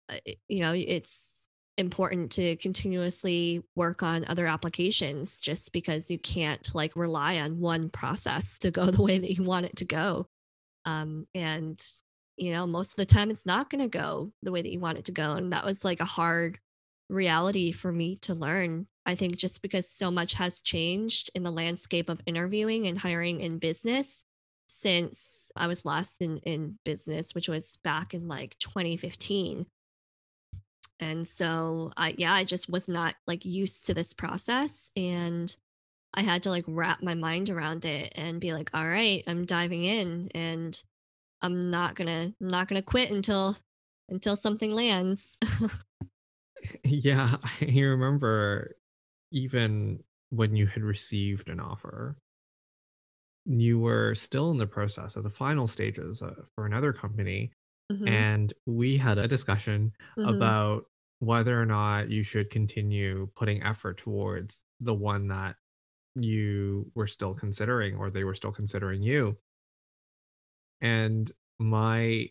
uh, 0.08 0.16
you 0.48 0.60
know, 0.60 0.72
it's 0.74 1.48
important 1.76 2.30
to 2.32 2.56
continuously 2.56 3.62
work 3.74 4.02
on 4.02 4.24
other 4.26 4.46
applications 4.46 5.38
just 5.38 5.72
because 5.72 6.10
you 6.10 6.18
can't 6.18 6.74
like 6.74 6.94
rely 6.94 7.38
on 7.40 7.60
one 7.60 7.90
process 7.90 8.58
to 8.60 8.70
go 8.70 8.86
the 8.90 9.02
way 9.02 9.18
that 9.18 9.30
you 9.30 9.42
want 9.42 9.66
it 9.66 9.76
to 9.76 9.84
go. 9.84 10.26
Um, 10.84 11.26
and, 11.34 11.82
you 12.36 12.52
know, 12.52 12.66
most 12.66 12.92
of 12.92 12.96
the 12.96 13.06
time 13.06 13.30
it's 13.30 13.46
not 13.46 13.70
going 13.70 13.82
to 13.82 13.88
go 13.88 14.32
the 14.42 14.52
way 14.52 14.62
that 14.62 14.70
you 14.70 14.80
want 14.80 14.98
it 14.98 15.06
to 15.06 15.12
go. 15.12 15.32
And 15.32 15.52
that 15.52 15.64
was 15.64 15.84
like 15.84 16.00
a 16.00 16.04
hard 16.04 16.58
reality 17.08 17.72
for 17.72 17.90
me 17.90 18.16
to 18.16 18.34
learn. 18.34 18.86
I 19.06 19.14
think 19.14 19.36
just 19.36 19.62
because 19.62 19.88
so 19.88 20.10
much 20.10 20.34
has 20.34 20.62
changed 20.62 21.30
in 21.34 21.42
the 21.42 21.50
landscape 21.50 22.08
of 22.08 22.22
interviewing 22.26 22.86
and 22.86 22.98
hiring 22.98 23.40
in 23.40 23.58
business 23.58 24.24
since 24.66 25.52
I 25.56 25.66
was 25.66 25.84
last 25.84 26.20
in, 26.20 26.38
in 26.38 26.78
business, 26.84 27.34
which 27.34 27.48
was 27.48 27.78
back 27.84 28.14
in 28.14 28.28
like 28.28 28.56
2015. 28.58 29.66
And 31.00 31.26
so 31.26 31.92
I 31.96 32.14
yeah, 32.16 32.32
I 32.32 32.44
just 32.44 32.70
was 32.70 32.88
not 32.88 33.14
like 33.26 33.44
used 33.44 33.86
to 33.86 33.94
this 33.94 34.14
process 34.14 34.90
and 34.96 35.54
I 36.14 36.22
had 36.22 36.44
to 36.44 36.50
like 36.50 36.64
wrap 36.68 37.02
my 37.02 37.14
mind 37.14 37.50
around 37.50 37.84
it 37.84 38.12
and 38.14 38.40
be 38.40 38.52
like, 38.52 38.70
all 38.72 38.86
right, 38.86 39.22
I'm 39.26 39.44
diving 39.44 39.84
in 39.84 40.30
and 40.34 40.80
I'm 41.42 41.70
not 41.70 41.96
gonna 41.96 42.32
I'm 42.40 42.48
not 42.48 42.68
gonna 42.68 42.82
quit 42.82 43.10
until 43.10 43.56
until 44.08 44.36
something 44.36 44.70
lands. 44.72 45.36
yeah, 46.84 47.36
I 47.60 47.80
remember 47.80 48.76
even 49.32 50.02
when 50.30 50.56
you 50.56 50.66
had 50.66 50.82
received 50.82 51.48
an 51.48 51.60
offer, 51.60 52.16
you 53.46 53.78
were 53.78 54.14
still 54.14 54.50
in 54.50 54.58
the 54.58 54.66
process 54.66 55.16
of 55.16 55.22
the 55.22 55.30
final 55.30 55.66
stages 55.66 56.22
uh, 56.22 56.34
for 56.54 56.66
another 56.66 56.92
company. 56.92 57.52
Mm-hmm. 57.92 58.08
And 58.08 58.52
we 58.66 58.96
had 58.96 59.18
a 59.18 59.28
discussion 59.28 59.92
mm-hmm. 60.18 60.28
about 60.28 60.84
whether 61.18 61.60
or 61.60 61.66
not 61.66 62.10
you 62.10 62.22
should 62.22 62.50
continue 62.50 63.28
putting 63.34 63.62
effort 63.62 63.98
towards 63.98 64.60
the 64.80 64.94
one 64.94 65.28
that 65.28 65.56
you 66.16 66.90
were 66.94 67.06
still 67.06 67.34
considering 67.34 67.96
or 67.96 68.10
they 68.10 68.24
were 68.24 68.34
still 68.34 68.52
considering 68.52 69.02
you. 69.02 69.36
And 70.80 71.30
my 71.58 72.28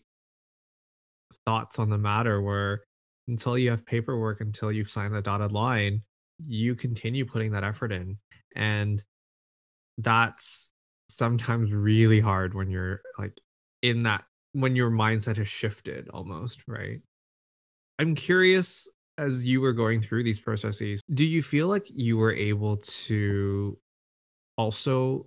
thoughts 1.44 1.78
on 1.78 1.90
the 1.90 1.98
matter 1.98 2.40
were 2.40 2.84
until 3.28 3.56
you 3.56 3.70
have 3.70 3.86
paperwork, 3.86 4.40
until 4.40 4.70
you've 4.70 4.90
signed 4.90 5.14
the 5.14 5.22
dotted 5.22 5.52
line, 5.52 6.02
you 6.38 6.74
continue 6.74 7.24
putting 7.24 7.52
that 7.52 7.64
effort 7.64 7.92
in. 7.92 8.18
And 8.54 9.02
that's 9.98 10.68
sometimes 11.08 11.72
really 11.72 12.20
hard 12.20 12.54
when 12.54 12.70
you're 12.70 13.00
like 13.18 13.38
in 13.82 14.04
that, 14.04 14.24
when 14.52 14.76
your 14.76 14.90
mindset 14.90 15.36
has 15.36 15.48
shifted 15.48 16.08
almost, 16.10 16.60
right? 16.66 17.00
I'm 17.98 18.14
curious 18.14 18.88
as 19.18 19.44
you 19.44 19.60
were 19.60 19.72
going 19.72 20.02
through 20.02 20.24
these 20.24 20.40
processes, 20.40 21.00
do 21.12 21.24
you 21.24 21.42
feel 21.42 21.68
like 21.68 21.86
you 21.94 22.16
were 22.16 22.34
able 22.34 22.78
to 22.78 23.78
also 24.56 25.26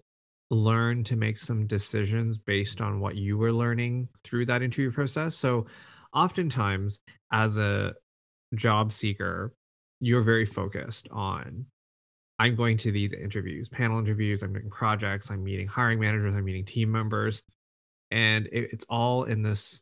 learn 0.50 1.04
to 1.06 1.16
make 1.16 1.40
some 1.40 1.68
decisions 1.68 2.38
based 2.38 2.82
on 2.82 3.00
what 3.00 3.16
you 3.16 3.38
were 3.38 3.54
learning 3.54 4.10
through 4.24 4.46
that 4.48 4.62
interview 4.62 4.92
process? 4.92 5.36
So, 5.36 5.68
oftentimes, 6.13 7.00
as 7.32 7.58
a 7.58 7.94
job 8.56 8.92
seeker, 8.92 9.54
you're 10.00 10.22
very 10.22 10.46
focused 10.46 11.08
on 11.12 11.66
I'm 12.39 12.56
going 12.56 12.78
to 12.78 12.91
these 12.91 13.13
interviews, 13.13 13.67
panel 13.69 14.00
interviews, 14.00 14.43
I'm 14.43 14.54
doing 14.54 14.69
projects, 14.69 15.32
I'm 15.32 15.43
meeting 15.43 15.67
hiring 15.67 16.00
managers, 16.00 16.36
I'm 16.36 16.45
meeting 16.45 16.65
team 16.65 16.91
members. 16.91 17.41
And 18.12 18.47
it's 18.52 18.86
all 18.89 19.23
in 19.23 19.41
this 19.41 19.82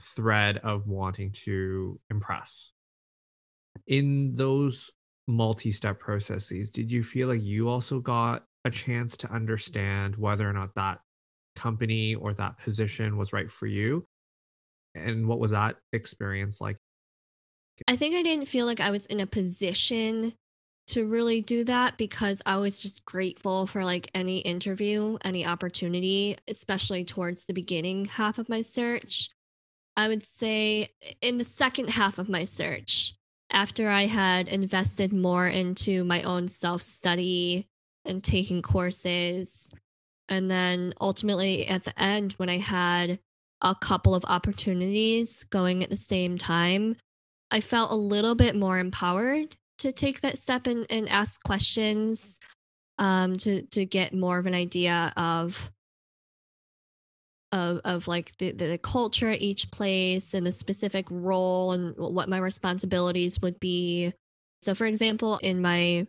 thread 0.00 0.58
of 0.58 0.86
wanting 0.86 1.32
to 1.32 1.98
impress 2.10 2.72
in 3.86 4.34
those 4.34 4.90
multi-step 5.28 6.00
processes 6.00 6.70
did 6.70 6.90
you 6.90 7.02
feel 7.02 7.28
like 7.28 7.42
you 7.42 7.68
also 7.68 8.00
got 8.00 8.44
a 8.64 8.70
chance 8.70 9.16
to 9.16 9.30
understand 9.32 10.16
whether 10.16 10.48
or 10.48 10.52
not 10.52 10.74
that 10.74 10.98
company 11.54 12.14
or 12.16 12.34
that 12.34 12.58
position 12.58 13.16
was 13.16 13.32
right 13.32 13.50
for 13.50 13.66
you 13.66 14.04
and 14.94 15.26
what 15.26 15.38
was 15.38 15.52
that 15.52 15.76
experience 15.92 16.60
like 16.60 16.76
i 17.86 17.94
think 17.94 18.16
i 18.16 18.22
didn't 18.22 18.46
feel 18.46 18.66
like 18.66 18.80
i 18.80 18.90
was 18.90 19.06
in 19.06 19.20
a 19.20 19.26
position 19.26 20.32
to 20.92 21.06
really 21.06 21.40
do 21.40 21.64
that 21.64 21.96
because 21.98 22.40
i 22.46 22.56
was 22.56 22.80
just 22.80 23.04
grateful 23.04 23.66
for 23.66 23.84
like 23.84 24.10
any 24.14 24.38
interview 24.38 25.18
any 25.24 25.46
opportunity 25.46 26.36
especially 26.48 27.04
towards 27.04 27.44
the 27.44 27.54
beginning 27.54 28.04
half 28.04 28.38
of 28.38 28.48
my 28.48 28.60
search 28.60 29.30
i 29.96 30.08
would 30.08 30.22
say 30.22 30.88
in 31.20 31.38
the 31.38 31.44
second 31.44 31.88
half 31.90 32.18
of 32.18 32.28
my 32.28 32.44
search 32.44 33.14
after 33.52 33.88
I 33.88 34.06
had 34.06 34.48
invested 34.48 35.12
more 35.12 35.46
into 35.46 36.04
my 36.04 36.22
own 36.22 36.48
self 36.48 36.82
study 36.82 37.68
and 38.04 38.24
taking 38.24 38.62
courses. 38.62 39.70
And 40.28 40.50
then 40.50 40.94
ultimately 41.00 41.66
at 41.66 41.84
the 41.84 42.00
end, 42.02 42.32
when 42.32 42.48
I 42.48 42.58
had 42.58 43.20
a 43.60 43.74
couple 43.74 44.14
of 44.14 44.24
opportunities 44.26 45.44
going 45.44 45.84
at 45.84 45.90
the 45.90 45.96
same 45.96 46.38
time, 46.38 46.96
I 47.50 47.60
felt 47.60 47.92
a 47.92 47.96
little 47.96 48.34
bit 48.34 48.56
more 48.56 48.78
empowered 48.78 49.56
to 49.82 49.92
take 49.92 50.20
that 50.22 50.38
step 50.38 50.66
and, 50.66 50.86
and 50.90 51.08
ask 51.08 51.42
questions 51.42 52.38
um, 52.98 53.36
to, 53.38 53.62
to 53.66 53.84
get 53.84 54.14
more 54.14 54.38
of 54.38 54.46
an 54.46 54.54
idea 54.54 55.12
of 55.16 55.70
of 57.52 57.80
of 57.84 58.08
like 58.08 58.36
the, 58.38 58.52
the 58.52 58.78
culture 58.78 59.28
at 59.28 59.42
each 59.42 59.70
place 59.70 60.32
and 60.32 60.46
the 60.46 60.52
specific 60.52 61.06
role 61.10 61.72
and 61.72 61.94
what 61.98 62.28
my 62.28 62.38
responsibilities 62.38 63.40
would 63.42 63.60
be. 63.60 64.12
So 64.62 64.74
for 64.74 64.86
example, 64.86 65.38
in 65.38 65.60
my 65.60 66.06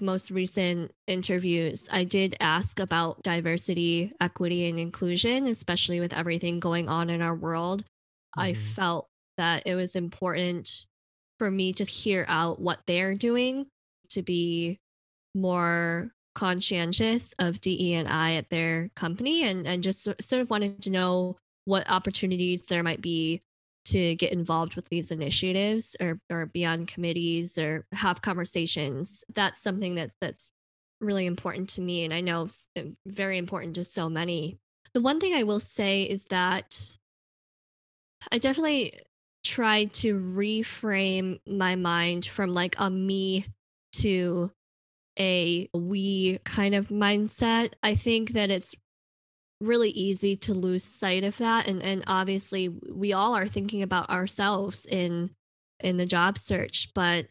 most 0.00 0.30
recent 0.30 0.92
interviews, 1.06 1.88
I 1.92 2.04
did 2.04 2.36
ask 2.40 2.80
about 2.80 3.22
diversity, 3.22 4.12
equity, 4.20 4.68
and 4.68 4.78
inclusion, 4.78 5.46
especially 5.46 6.00
with 6.00 6.14
everything 6.14 6.60
going 6.60 6.88
on 6.88 7.10
in 7.10 7.20
our 7.20 7.34
world. 7.34 7.82
Mm-hmm. 7.82 8.40
I 8.40 8.54
felt 8.54 9.08
that 9.36 9.64
it 9.66 9.74
was 9.74 9.94
important 9.94 10.86
for 11.38 11.50
me 11.50 11.72
to 11.74 11.84
hear 11.84 12.24
out 12.28 12.60
what 12.60 12.80
they're 12.86 13.14
doing 13.14 13.66
to 14.10 14.22
be 14.22 14.78
more 15.34 16.10
conscientious 16.34 17.34
of 17.38 17.60
DE 17.60 17.94
and 17.94 18.08
I 18.08 18.34
at 18.34 18.50
their 18.50 18.90
company 18.94 19.42
and, 19.44 19.66
and 19.66 19.82
just 19.82 20.02
sort 20.02 20.40
of 20.40 20.50
wanted 20.50 20.82
to 20.82 20.90
know 20.90 21.36
what 21.64 21.90
opportunities 21.90 22.66
there 22.66 22.82
might 22.82 23.02
be 23.02 23.42
to 23.86 24.14
get 24.16 24.32
involved 24.32 24.76
with 24.76 24.88
these 24.88 25.10
initiatives 25.10 25.96
or, 26.00 26.20
or 26.30 26.46
be 26.46 26.64
on 26.64 26.86
committees 26.86 27.58
or 27.58 27.86
have 27.92 28.22
conversations. 28.22 29.24
That's 29.34 29.62
something 29.62 29.94
that's 29.94 30.14
that's 30.20 30.50
really 31.00 31.26
important 31.26 31.68
to 31.70 31.80
me 31.80 32.04
and 32.04 32.12
I 32.12 32.20
know 32.20 32.48
uh, 32.76 32.82
very 33.06 33.38
important 33.38 33.74
to 33.76 33.84
so 33.84 34.08
many. 34.08 34.58
The 34.94 35.00
one 35.00 35.20
thing 35.20 35.34
I 35.34 35.44
will 35.44 35.60
say 35.60 36.02
is 36.02 36.24
that 36.24 36.96
I 38.32 38.38
definitely 38.38 39.00
tried 39.44 39.92
to 39.94 40.18
reframe 40.18 41.40
my 41.46 41.76
mind 41.76 42.26
from 42.26 42.52
like 42.52 42.74
a 42.78 42.90
me 42.90 43.44
to 43.92 44.50
a 45.18 45.68
we 45.74 46.38
kind 46.44 46.74
of 46.74 46.88
mindset. 46.88 47.72
I 47.82 47.94
think 47.94 48.32
that 48.32 48.50
it's 48.50 48.74
really 49.60 49.90
easy 49.90 50.36
to 50.36 50.54
lose 50.54 50.84
sight 50.84 51.24
of 51.24 51.36
that 51.38 51.66
and 51.66 51.82
and 51.82 52.04
obviously 52.06 52.68
we 52.68 53.12
all 53.12 53.34
are 53.34 53.46
thinking 53.48 53.82
about 53.82 54.08
ourselves 54.08 54.86
in 54.86 55.30
in 55.80 55.96
the 55.96 56.06
job 56.06 56.38
search 56.38 56.94
but 56.94 57.26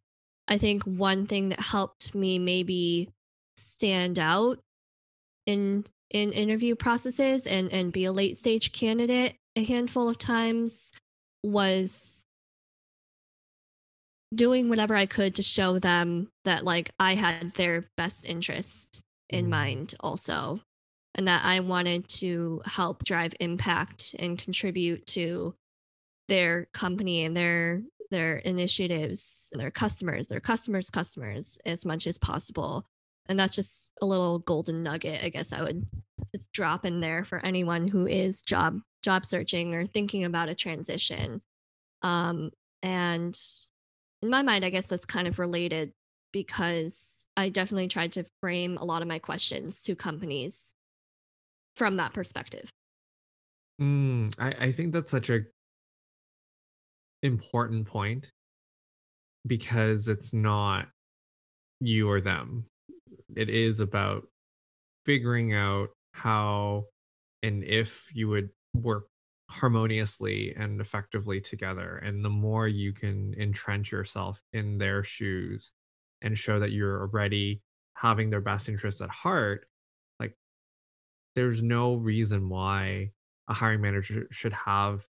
i 0.49 0.57
think 0.57 0.83
one 0.83 1.25
thing 1.25 1.49
that 1.49 1.59
helped 1.61 2.13
me 2.13 2.37
maybe 2.37 3.09
stand 3.55 4.19
out 4.19 4.59
in 5.45 5.85
in 6.09 6.33
interview 6.33 6.75
processes 6.75 7.47
and 7.47 7.71
and 7.71 7.93
be 7.93 8.03
a 8.03 8.11
late 8.11 8.35
stage 8.35 8.73
candidate 8.73 9.37
a 9.55 9.63
handful 9.63 10.09
of 10.09 10.17
times 10.17 10.91
was 11.47 12.25
doing 14.35 14.69
whatever 14.69 14.95
I 14.95 15.05
could 15.05 15.35
to 15.35 15.41
show 15.41 15.79
them 15.79 16.29
that 16.45 16.63
like 16.63 16.91
I 16.99 17.15
had 17.15 17.53
their 17.53 17.85
best 17.95 18.25
interest 18.25 19.01
in 19.29 19.45
mm. 19.45 19.49
mind 19.49 19.95
also 19.99 20.61
and 21.15 21.27
that 21.27 21.43
I 21.43 21.59
wanted 21.61 22.07
to 22.09 22.61
help 22.65 23.03
drive 23.03 23.33
impact 23.39 24.15
and 24.19 24.37
contribute 24.37 25.07
to 25.07 25.55
their 26.27 26.67
company 26.73 27.23
and 27.23 27.35
their 27.35 27.81
their 28.09 28.37
initiatives, 28.37 29.51
their 29.55 29.71
customers, 29.71 30.27
their 30.27 30.39
customers' 30.39 30.89
customers 30.89 31.59
as 31.65 31.85
much 31.85 32.07
as 32.07 32.17
possible. 32.17 32.85
And 33.29 33.39
that's 33.39 33.55
just 33.55 33.91
a 34.01 34.05
little 34.05 34.39
golden 34.39 34.81
nugget, 34.81 35.23
I 35.23 35.29
guess 35.29 35.51
I 35.51 35.61
would 35.61 35.85
just 36.33 36.51
drop 36.51 36.85
in 36.85 36.99
there 36.99 37.23
for 37.25 37.45
anyone 37.45 37.87
who 37.87 38.07
is 38.07 38.41
job 38.41 38.79
job 39.03 39.25
searching 39.25 39.73
or 39.73 39.85
thinking 39.85 40.23
about 40.23 40.49
a 40.49 40.55
transition. 40.55 41.41
Um, 42.01 42.51
and 42.83 43.37
in 44.21 44.29
my 44.29 44.41
mind, 44.41 44.65
I 44.65 44.69
guess 44.69 44.87
that's 44.87 45.05
kind 45.05 45.27
of 45.27 45.39
related 45.39 45.93
because 46.31 47.25
I 47.35 47.49
definitely 47.49 47.87
tried 47.87 48.13
to 48.13 48.25
frame 48.41 48.77
a 48.77 48.85
lot 48.85 49.01
of 49.01 49.07
my 49.07 49.19
questions 49.19 49.81
to 49.83 49.95
companies 49.95 50.73
from 51.75 51.97
that 51.97 52.13
perspective. 52.13 52.69
Mm, 53.81 54.33
I, 54.39 54.65
I 54.65 54.71
think 54.71 54.93
that's 54.93 55.11
such 55.11 55.29
a 55.29 55.41
important 57.23 57.87
point 57.87 58.25
because 59.45 60.07
it's 60.07 60.33
not 60.33 60.87
you 61.79 62.09
or 62.09 62.21
them. 62.21 62.65
It 63.37 63.49
is 63.49 63.79
about 63.79 64.27
figuring 65.05 65.53
out 65.53 65.89
how 66.13 66.87
and 67.43 67.63
if 67.63 68.09
you 68.15 68.27
would 68.29 68.49
work 68.73 69.07
harmoniously 69.49 70.53
and 70.55 70.81
effectively 70.81 71.39
together. 71.41 71.97
And 71.97 72.25
the 72.25 72.29
more 72.29 72.67
you 72.67 72.93
can 72.93 73.33
entrench 73.35 73.91
yourself 73.91 74.43
in 74.53 74.77
their 74.79 75.03
shoes 75.03 75.71
and 76.21 76.37
show 76.37 76.59
that 76.59 76.71
you're 76.71 77.01
already 77.01 77.61
having 77.95 78.29
their 78.29 78.41
best 78.41 78.69
interests 78.69 79.01
at 79.01 79.09
heart, 79.09 79.67
like 80.19 80.35
there's 81.35 81.61
no 81.61 81.95
reason 81.95 82.49
why 82.49 83.11
a 83.47 83.53
hiring 83.53 83.81
manager 83.81 84.27
should 84.31 84.53
have 84.53 85.07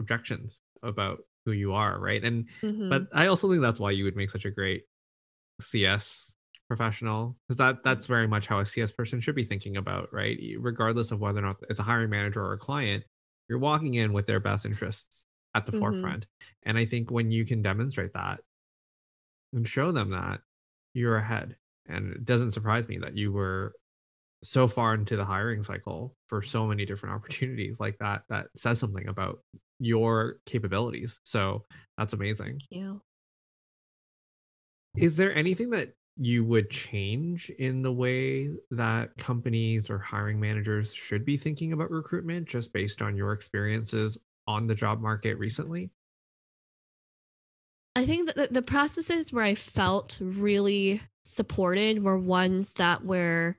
objections 0.00 0.62
about 0.82 1.24
who 1.46 1.52
you 1.52 1.74
are, 1.74 2.00
right? 2.00 2.24
And 2.24 2.48
Mhm. 2.62 2.88
but 2.90 3.08
I 3.14 3.26
also 3.28 3.50
think 3.50 3.62
that's 3.62 3.80
why 3.80 3.92
you 3.92 4.04
would 4.04 4.16
make 4.16 4.30
such 4.30 4.44
a 4.46 4.50
great 4.52 4.84
CS 5.60 6.34
professional 6.76 7.36
because 7.48 7.58
that 7.58 7.82
that's 7.84 8.06
very 8.06 8.26
much 8.28 8.46
how 8.46 8.60
a 8.60 8.66
CS 8.66 8.92
person 8.92 9.20
should 9.20 9.34
be 9.34 9.44
thinking 9.44 9.76
about, 9.76 10.12
right? 10.12 10.38
Regardless 10.58 11.10
of 11.12 11.20
whether 11.20 11.38
or 11.40 11.42
not 11.42 11.56
it's 11.70 11.80
a 11.80 11.84
hiring 11.84 12.10
manager 12.10 12.42
or 12.44 12.52
a 12.54 12.58
client, 12.58 13.04
you're 13.48 13.58
walking 13.58 13.94
in 13.94 14.12
with 14.12 14.26
their 14.26 14.40
best 14.40 14.64
interests 14.66 15.26
at 15.54 15.66
the 15.66 15.72
Mhm. 15.72 15.78
forefront. 15.80 16.26
And 16.64 16.78
I 16.78 16.86
think 16.86 17.10
when 17.10 17.30
you 17.30 17.44
can 17.44 17.62
demonstrate 17.62 18.12
that 18.14 18.40
and 19.52 19.68
show 19.68 19.92
them 19.92 20.10
that, 20.10 20.40
you're 20.94 21.16
ahead. 21.16 21.56
And 21.86 22.12
it 22.12 22.24
doesn't 22.24 22.52
surprise 22.52 22.88
me 22.88 22.98
that 22.98 23.16
you 23.16 23.32
were 23.32 23.74
so 24.44 24.68
far 24.68 24.94
into 24.94 25.16
the 25.16 25.24
hiring 25.26 25.62
cycle 25.64 26.16
for 26.28 26.42
so 26.42 26.66
many 26.66 26.84
different 26.86 27.14
opportunities 27.16 27.80
like 27.80 27.98
that 28.00 28.24
that 28.30 28.48
says 28.56 28.78
something 28.78 29.08
about 29.08 29.40
your 29.80 30.38
capabilities 30.46 31.18
so 31.24 31.64
that's 31.98 32.12
amazing 32.12 32.62
Thank 32.70 32.70
you. 32.70 33.02
is 34.96 35.16
there 35.16 35.34
anything 35.34 35.70
that 35.70 35.94
you 36.16 36.44
would 36.44 36.70
change 36.70 37.50
in 37.58 37.82
the 37.82 37.92
way 37.92 38.50
that 38.70 39.16
companies 39.16 39.88
or 39.88 39.98
hiring 39.98 40.38
managers 40.38 40.92
should 40.92 41.24
be 41.24 41.36
thinking 41.36 41.72
about 41.72 41.90
recruitment 41.90 42.46
just 42.46 42.72
based 42.72 43.00
on 43.00 43.16
your 43.16 43.32
experiences 43.32 44.18
on 44.46 44.66
the 44.66 44.74
job 44.74 45.00
market 45.00 45.34
recently 45.38 45.90
I 47.94 48.06
think 48.06 48.32
that 48.34 48.52
the, 48.52 48.62
processes 48.62 49.32
where 49.32 49.44
I 49.44 49.54
felt 49.54 50.18
really 50.20 51.02
supported 51.24 52.02
were 52.02 52.18
ones 52.18 52.74
that 52.74 53.04
were 53.04 53.56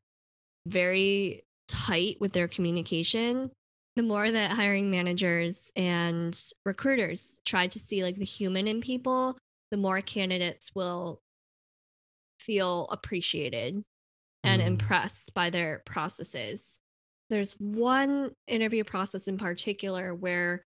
very 0.65 1.43
tight 1.67 2.17
with 2.19 2.33
their 2.33 2.47
communication. 2.47 3.51
The 3.95 4.01
more 4.01 4.31
that 4.31 4.51
hiring 4.51 4.89
managers 4.89 5.71
and 5.75 6.39
recruiters 6.65 7.41
try 7.45 7.67
to 7.67 7.79
see 7.79 8.03
like 8.03 8.15
the 8.15 8.25
human 8.25 8.67
in 8.67 8.81
people, 8.81 9.37
the 9.69 9.77
more 9.77 10.01
candidates 10.01 10.73
will 10.73 11.21
feel 12.43 12.87
appreciated 12.91 13.83
and 14.43 14.61
Mm. 14.61 14.65
impressed 14.67 15.33
by 15.33 15.49
their 15.49 15.81
processes. 15.85 16.79
There's 17.29 17.53
one 17.59 18.33
interview 18.47 18.83
process 18.83 19.27
in 19.27 19.37
particular 19.37 20.13
where 20.13 20.65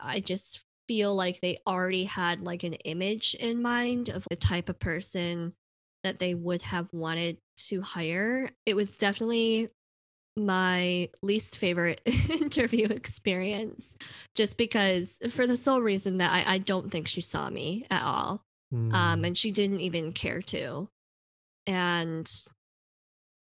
I- 0.00 0.20
just 0.20 0.64
feel 0.88 1.14
like 1.14 1.40
they 1.40 1.58
already 1.66 2.04
had 2.04 2.40
like 2.40 2.64
an 2.64 2.74
image 2.74 3.34
in 3.34 3.62
mind 3.62 4.08
of 4.08 4.24
the 4.30 4.36
type 4.36 4.68
of 4.68 4.80
person 4.80 5.54
that 6.02 6.18
they 6.18 6.34
would 6.34 6.62
have 6.62 6.88
wanted 6.92 7.38
to 7.68 7.80
hire. 7.82 8.50
It 8.66 8.74
was 8.74 8.98
definitely 8.98 9.68
my 10.36 11.10
least 11.22 11.56
favorite 11.58 12.00
interview 12.30 12.86
experience 12.88 13.96
just 14.34 14.56
because 14.56 15.18
for 15.30 15.46
the 15.46 15.56
sole 15.56 15.80
reason 15.82 16.18
that 16.18 16.32
I, 16.32 16.54
I 16.54 16.58
don't 16.58 16.90
think 16.90 17.06
she 17.08 17.20
saw 17.20 17.50
me 17.50 17.86
at 17.90 18.02
all 18.02 18.44
um, 18.72 18.90
Mm. 18.92 19.26
and 19.26 19.36
she 19.36 19.50
didn't 19.50 19.80
even 19.80 20.12
care 20.12 20.42
to. 20.42 20.88
And 21.66 22.30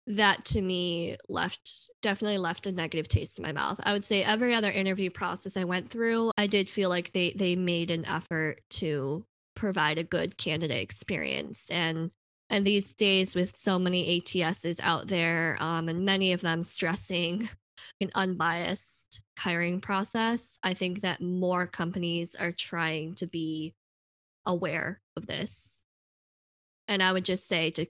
that 0.08 0.44
to 0.44 0.62
me 0.62 1.16
left 1.30 1.90
definitely 2.02 2.38
left 2.40 2.66
a 2.68 2.72
negative 2.72 3.08
taste 3.08 3.38
in 3.38 3.44
my 3.44 3.52
mouth. 3.52 3.80
I 3.84 3.94
would 3.94 4.04
say 4.04 4.24
every 4.24 4.54
other 4.54 4.72
interview 4.72 5.10
process 5.10 5.56
I 5.56 5.64
went 5.64 5.90
through, 5.90 6.32
I 6.38 6.48
did 6.48 6.70
feel 6.70 6.90
like 6.90 7.12
they 7.14 7.32
they 7.34 7.56
made 7.56 7.92
an 7.92 8.06
effort 8.06 8.62
to 8.72 9.26
provide 9.56 10.00
a 10.00 10.04
good 10.04 10.38
candidate 10.38 10.82
experience 10.82 11.70
and 11.70 12.12
and 12.50 12.66
these 12.66 12.90
days 12.94 13.36
with 13.36 13.56
so 13.56 13.80
many 13.80 14.20
ATSs 14.22 14.80
out 14.82 15.08
there 15.08 15.58
um, 15.62 15.88
and 15.88 16.04
many 16.04 16.34
of 16.34 16.42
them 16.42 16.64
stressing 16.64 17.48
an 18.02 18.12
unbiased 18.16 19.22
hiring 19.40 19.80
process, 19.80 20.60
I 20.62 20.74
think 20.74 21.02
that 21.02 21.22
more 21.22 21.66
companies 21.68 22.36
are 22.36 22.52
trying 22.52 23.16
to 23.16 23.28
be 23.28 23.74
aware 24.46 25.02
of 25.16 25.28
this. 25.28 25.86
And 26.88 27.02
I 27.02 27.14
would 27.14 27.26
just 27.26 27.48
say 27.48 27.72
to 27.72 27.86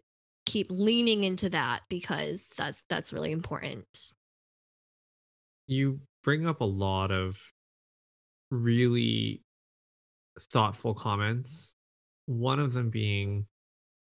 keep 0.46 0.68
leaning 0.70 1.24
into 1.24 1.50
that 1.50 1.82
because 1.90 2.52
that's 2.58 2.84
that's 2.90 3.14
really 3.14 3.32
important. 3.32 4.12
you 5.68 6.02
bring 6.24 6.46
up 6.46 6.62
a 6.62 6.66
lot 6.66 7.12
of 7.12 7.38
really 8.50 9.44
thoughtful 10.40 10.94
comments 10.94 11.74
one 12.26 12.60
of 12.60 12.74
them 12.74 12.90
being 12.90 13.46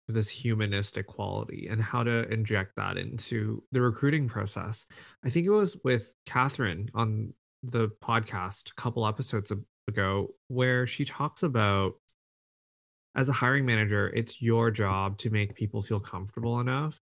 this 0.08 0.30
humanistic 0.30 1.08
quality 1.08 1.68
and 1.70 1.82
how 1.82 2.04
to 2.04 2.28
inject 2.32 2.76
that 2.76 2.98
into 2.98 3.64
the 3.72 3.82
recruiting 3.82 4.28
process. 4.28 4.86
I 5.24 5.30
think 5.30 5.46
it 5.46 5.52
was 5.52 5.78
with 5.84 6.14
Catherine 6.26 6.90
on 6.94 7.34
the 7.64 7.90
podcast 8.04 8.72
a 8.72 8.82
couple 8.82 9.08
episodes 9.08 9.52
ago 9.88 10.30
where 10.48 10.86
she 10.86 11.06
talks 11.06 11.44
about 11.44 11.94
as 13.15 13.30
a 13.30 13.34
hiring 13.34 13.65
manager, 13.65 14.10
it's 14.10 14.41
your 14.41 14.71
job 14.71 15.17
to 15.19 15.30
make 15.30 15.56
people 15.56 15.82
feel 15.82 16.00
comfortable 16.00 16.60
enough 16.60 17.00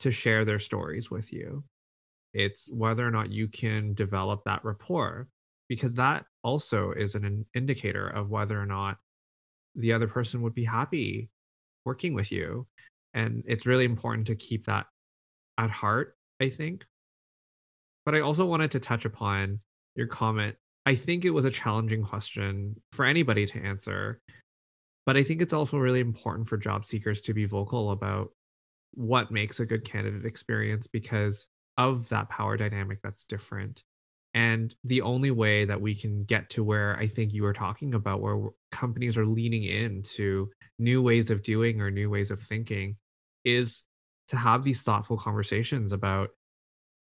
to 0.00 0.10
share 0.10 0.44
their 0.44 0.58
stories 0.58 1.10
with 1.10 1.32
you. 1.32 1.64
It's 2.32 2.68
whether 2.72 3.06
or 3.06 3.10
not 3.10 3.30
you 3.30 3.48
can 3.48 3.94
develop 3.94 4.44
that 4.44 4.64
rapport 4.64 5.28
because 5.68 5.94
that 5.94 6.24
also 6.42 6.92
is 6.92 7.14
an 7.14 7.46
indicator 7.54 8.08
of 8.08 8.30
whether 8.30 8.60
or 8.60 8.66
not 8.66 8.96
the 9.74 9.92
other 9.92 10.08
person 10.08 10.42
would 10.42 10.54
be 10.54 10.64
happy 10.64 11.30
working 11.84 12.14
with 12.14 12.32
you. 12.32 12.66
And 13.12 13.44
it's 13.46 13.66
really 13.66 13.84
important 13.84 14.26
to 14.28 14.34
keep 14.34 14.66
that 14.66 14.86
at 15.58 15.70
heart, 15.70 16.16
I 16.40 16.48
think. 16.48 16.84
But 18.04 18.14
I 18.14 18.20
also 18.20 18.44
wanted 18.44 18.72
to 18.72 18.80
touch 18.80 19.04
upon 19.04 19.60
your 19.94 20.06
comment. 20.06 20.56
I 20.86 20.96
think 20.96 21.24
it 21.24 21.30
was 21.30 21.44
a 21.44 21.50
challenging 21.50 22.02
question 22.02 22.80
for 22.92 23.04
anybody 23.04 23.46
to 23.46 23.58
answer. 23.58 24.20
But 25.06 25.16
I 25.16 25.22
think 25.22 25.42
it's 25.42 25.52
also 25.52 25.76
really 25.76 26.00
important 26.00 26.48
for 26.48 26.56
job 26.56 26.84
seekers 26.84 27.20
to 27.22 27.34
be 27.34 27.44
vocal 27.44 27.90
about 27.90 28.30
what 28.92 29.30
makes 29.30 29.60
a 29.60 29.66
good 29.66 29.84
candidate 29.84 30.24
experience 30.24 30.86
because 30.86 31.46
of 31.76 32.08
that 32.08 32.28
power 32.28 32.56
dynamic 32.56 33.00
that's 33.02 33.24
different. 33.24 33.82
And 34.32 34.74
the 34.82 35.02
only 35.02 35.30
way 35.30 35.64
that 35.64 35.80
we 35.80 35.94
can 35.94 36.24
get 36.24 36.50
to 36.50 36.64
where 36.64 36.96
I 36.96 37.06
think 37.06 37.32
you 37.32 37.44
were 37.44 37.52
talking 37.52 37.94
about, 37.94 38.20
where 38.20 38.48
companies 38.72 39.16
are 39.16 39.26
leaning 39.26 39.64
into 39.64 40.50
new 40.78 41.02
ways 41.02 41.30
of 41.30 41.42
doing 41.42 41.80
or 41.80 41.90
new 41.90 42.10
ways 42.10 42.30
of 42.30 42.40
thinking, 42.40 42.96
is 43.44 43.84
to 44.28 44.36
have 44.36 44.64
these 44.64 44.82
thoughtful 44.82 45.16
conversations 45.16 45.92
about 45.92 46.30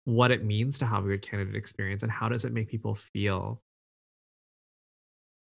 what 0.05 0.31
it 0.31 0.45
means 0.45 0.79
to 0.79 0.87
have 0.87 1.05
a 1.05 1.09
good 1.09 1.23
candidate 1.23 1.57
experience 1.57 2.03
and 2.03 2.13
how 2.13 2.31
does 2.31 2.47
it 2.47 2.53
make 2.53 2.69
people 2.69 2.95
feel. 2.95 3.61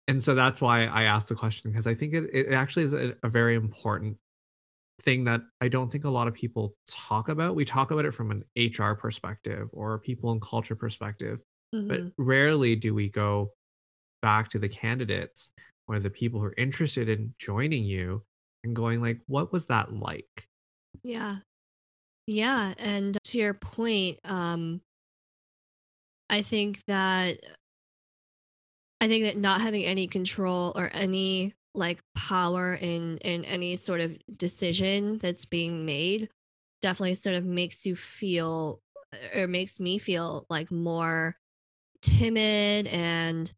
And 0.08 0.24
so 0.24 0.36
that's 0.36 0.62
why 0.62 0.86
I 0.86 1.04
asked 1.04 1.30
the 1.30 1.36
question 1.36 1.72
because 1.72 1.88
I 1.88 1.96
think 1.96 2.13
it, 2.13 2.30
it 2.34 2.54
actually 2.54 2.84
is 2.84 2.94
a, 2.94 3.15
a 3.24 3.30
very 3.30 3.56
important 3.56 4.18
thing 5.02 5.26
that 5.26 5.41
I 5.62 5.68
don't 5.68 5.91
think 5.91 6.06
a 6.06 6.10
lot 6.10 6.28
of 6.28 6.34
people 6.34 6.76
talk 6.88 7.30
about. 7.30 7.56
We 7.56 7.65
talk 7.65 7.91
about 7.91 8.06
it 8.06 8.13
from 8.13 8.32
an 8.32 8.44
HR 8.56 8.94
perspective 8.94 9.70
or 9.74 10.00
people 10.00 10.32
and 10.32 10.41
culture 10.41 10.76
perspective, 10.76 11.39
but 11.72 12.02
Mhm. 12.02 12.13
rarely 12.18 12.76
do 12.76 12.94
we 12.94 13.10
go 13.10 13.52
back 14.22 14.50
to 14.52 14.60
the 14.60 14.70
candidates 14.70 15.52
or 15.88 16.00
the 16.00 16.10
people 16.10 16.39
who 16.39 16.46
are 16.48 16.56
interested 16.58 17.10
in 17.10 17.34
joining 17.39 17.84
you 17.84 18.24
and 18.63 18.76
going 18.76 19.02
like, 19.02 19.20
what 19.28 19.52
was 19.52 19.65
that 19.68 19.94
like? 19.94 20.48
Yeah. 21.04 21.39
Yeah. 22.28 22.74
And 22.78 23.18
to 23.26 23.38
your 23.38 23.54
point, 23.54 24.20
um, 24.24 24.82
I 26.30 26.41
think 26.41 26.82
that 26.88 27.39
I 29.06 29.08
think 29.08 29.26
that 29.26 29.38
not 29.38 29.62
having 29.62 29.86
any 29.86 30.08
control 30.08 30.74
or 30.76 30.89
any 30.91 31.54
like 31.76 32.02
power 32.15 32.74
in 32.74 33.20
in 33.20 33.46
any 33.46 33.76
sort 33.76 34.02
of 34.02 34.18
decision 34.36 35.20
that's 35.20 35.46
being 35.46 35.86
made 35.86 36.28
definitely 36.82 37.13
sort 37.13 37.36
of 37.36 37.46
makes 37.46 37.86
you 37.86 37.96
feel 37.96 38.82
or 39.36 39.46
makes 39.46 39.80
me 39.80 40.00
feel 40.00 40.48
like 40.50 40.72
more 40.72 41.36
timid 42.02 42.88
and 42.88 43.54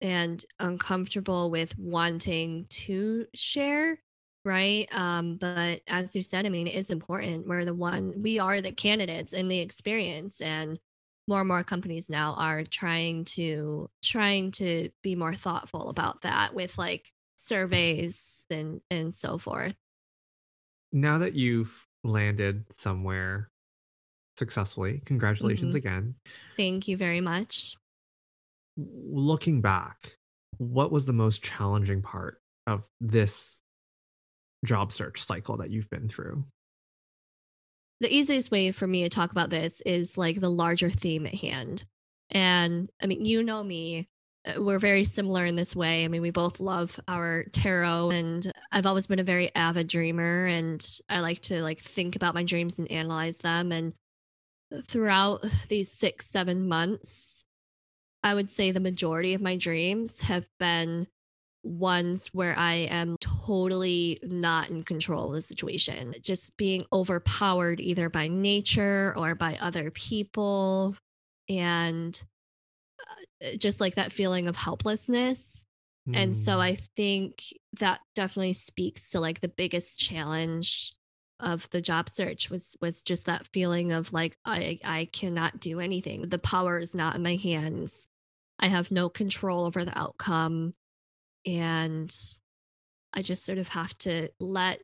and 0.00 0.44
uncomfortable 0.58 1.48
with 1.48 1.78
wanting 1.78 2.66
to 2.70 3.24
share 3.36 4.00
right? 4.44 4.88
Um 4.90 5.36
but 5.36 5.80
as 5.86 6.16
you 6.16 6.24
said 6.24 6.44
i 6.44 6.48
mean 6.48 6.66
it 6.66 6.74
is 6.74 6.90
important. 6.90 7.46
We're 7.46 7.64
the 7.64 7.72
one 7.72 8.20
we 8.20 8.40
are 8.40 8.60
the 8.60 8.72
candidates 8.72 9.32
in 9.32 9.46
the 9.46 9.60
experience 9.60 10.40
and 10.40 10.76
more 11.28 11.40
and 11.40 11.48
more 11.48 11.62
companies 11.62 12.08
now 12.10 12.32
are 12.34 12.64
trying 12.64 13.24
to 13.26 13.88
trying 14.02 14.50
to 14.52 14.90
be 15.02 15.14
more 15.14 15.34
thoughtful 15.34 15.90
about 15.90 16.22
that 16.22 16.54
with 16.54 16.76
like 16.78 17.12
surveys 17.36 18.44
and 18.50 18.80
and 18.90 19.14
so 19.14 19.38
forth. 19.38 19.74
Now 20.90 21.18
that 21.18 21.34
you've 21.34 21.86
landed 22.02 22.64
somewhere 22.72 23.50
successfully 24.38 25.02
congratulations 25.04 25.74
Mhm. 25.74 25.78
again. 25.78 26.14
Thank 26.56 26.88
you 26.88 26.96
very 26.96 27.20
much. 27.20 27.76
Looking 28.76 29.60
back 29.60 30.16
what 30.56 30.90
was 30.90 31.04
the 31.04 31.12
most 31.12 31.42
challenging 31.42 32.02
part 32.02 32.40
of 32.66 32.88
this 33.00 33.60
job 34.64 34.92
search 34.92 35.22
cycle 35.22 35.58
that 35.58 35.70
you've 35.70 35.88
been 35.90 36.08
through 36.08 36.44
the 38.00 38.14
easiest 38.14 38.50
way 38.50 38.70
for 38.70 38.86
me 38.86 39.02
to 39.02 39.08
talk 39.08 39.32
about 39.32 39.50
this 39.50 39.80
is 39.82 40.16
like 40.16 40.40
the 40.40 40.50
larger 40.50 40.90
theme 40.90 41.26
at 41.26 41.34
hand. 41.34 41.84
And 42.30 42.90
I 43.02 43.06
mean, 43.06 43.24
you 43.24 43.42
know 43.42 43.62
me, 43.62 44.08
uh, 44.46 44.62
we're 44.62 44.78
very 44.78 45.04
similar 45.04 45.44
in 45.46 45.56
this 45.56 45.74
way. 45.74 46.04
I 46.04 46.08
mean, 46.08 46.22
we 46.22 46.30
both 46.30 46.60
love 46.60 46.98
our 47.08 47.44
tarot 47.52 48.10
and 48.10 48.52
I've 48.70 48.86
always 48.86 49.06
been 49.06 49.18
a 49.18 49.24
very 49.24 49.54
avid 49.54 49.88
dreamer 49.88 50.46
and 50.46 50.84
I 51.08 51.20
like 51.20 51.40
to 51.42 51.62
like 51.62 51.80
think 51.80 52.16
about 52.16 52.34
my 52.34 52.44
dreams 52.44 52.78
and 52.78 52.90
analyze 52.90 53.38
them 53.38 53.72
and 53.72 53.94
throughout 54.86 55.44
these 55.68 55.90
6 55.90 56.26
7 56.26 56.68
months, 56.68 57.44
I 58.22 58.34
would 58.34 58.50
say 58.50 58.70
the 58.70 58.80
majority 58.80 59.34
of 59.34 59.40
my 59.40 59.56
dreams 59.56 60.20
have 60.20 60.46
been 60.58 61.06
ones 61.62 62.28
where 62.28 62.56
I 62.56 62.74
am 62.74 63.16
totally 63.20 64.18
not 64.22 64.70
in 64.70 64.82
control 64.82 65.28
of 65.28 65.34
the 65.34 65.42
situation, 65.42 66.14
just 66.22 66.56
being 66.56 66.84
overpowered 66.92 67.80
either 67.80 68.08
by 68.08 68.28
nature 68.28 69.14
or 69.16 69.34
by 69.34 69.56
other 69.60 69.90
people. 69.90 70.96
And 71.48 72.22
uh, 73.44 73.56
just 73.58 73.80
like 73.80 73.94
that 73.94 74.12
feeling 74.12 74.48
of 74.48 74.56
helplessness. 74.56 75.64
And 76.12 76.34
so 76.36 76.58
Hmm. 76.58 76.60
I 76.60 76.74
think 76.74 77.42
that 77.78 78.00
definitely 78.14 78.54
speaks 78.54 79.10
to 79.10 79.20
like 79.20 79.40
the 79.40 79.48
biggest 79.48 79.98
challenge 79.98 80.92
of 81.40 81.70
the 81.70 81.80
job 81.80 82.08
search 82.08 82.50
was 82.50 82.76
was 82.80 83.02
just 83.02 83.26
that 83.26 83.46
feeling 83.52 83.92
of 83.92 84.12
like 84.12 84.36
I 84.44 84.78
I 84.84 85.08
cannot 85.12 85.60
do 85.60 85.78
anything. 85.80 86.28
The 86.28 86.38
power 86.38 86.78
is 86.80 86.94
not 86.94 87.14
in 87.14 87.22
my 87.22 87.36
hands. 87.36 88.08
I 88.58 88.68
have 88.68 88.90
no 88.90 89.08
control 89.08 89.64
over 89.66 89.84
the 89.84 89.96
outcome 89.96 90.72
and 91.48 92.14
I 93.14 93.22
just 93.22 93.44
sort 93.44 93.58
of 93.58 93.68
have 93.68 93.96
to 93.98 94.28
let 94.38 94.82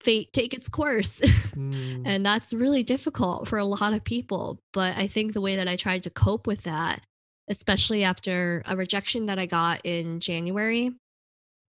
fate 0.00 0.32
take 0.32 0.52
its 0.52 0.68
course. 0.68 1.20
Hmm. 1.54 2.02
and 2.06 2.26
that's 2.26 2.52
really 2.52 2.82
difficult 2.82 3.48
for 3.48 3.58
a 3.58 3.64
lot 3.64 3.94
of 3.94 4.04
people. 4.04 4.60
But 4.72 4.96
I 4.96 5.06
think 5.06 5.32
the 5.32 5.40
way 5.40 5.56
that 5.56 5.68
I 5.68 5.76
tried 5.76 6.02
to 6.02 6.10
cope 6.10 6.46
with 6.46 6.62
that, 6.62 7.02
especially 7.48 8.04
after 8.04 8.62
a 8.66 8.76
rejection 8.76 9.26
that 9.26 9.38
I 9.38 9.46
got 9.46 9.80
in 9.84 10.20
January 10.20 10.92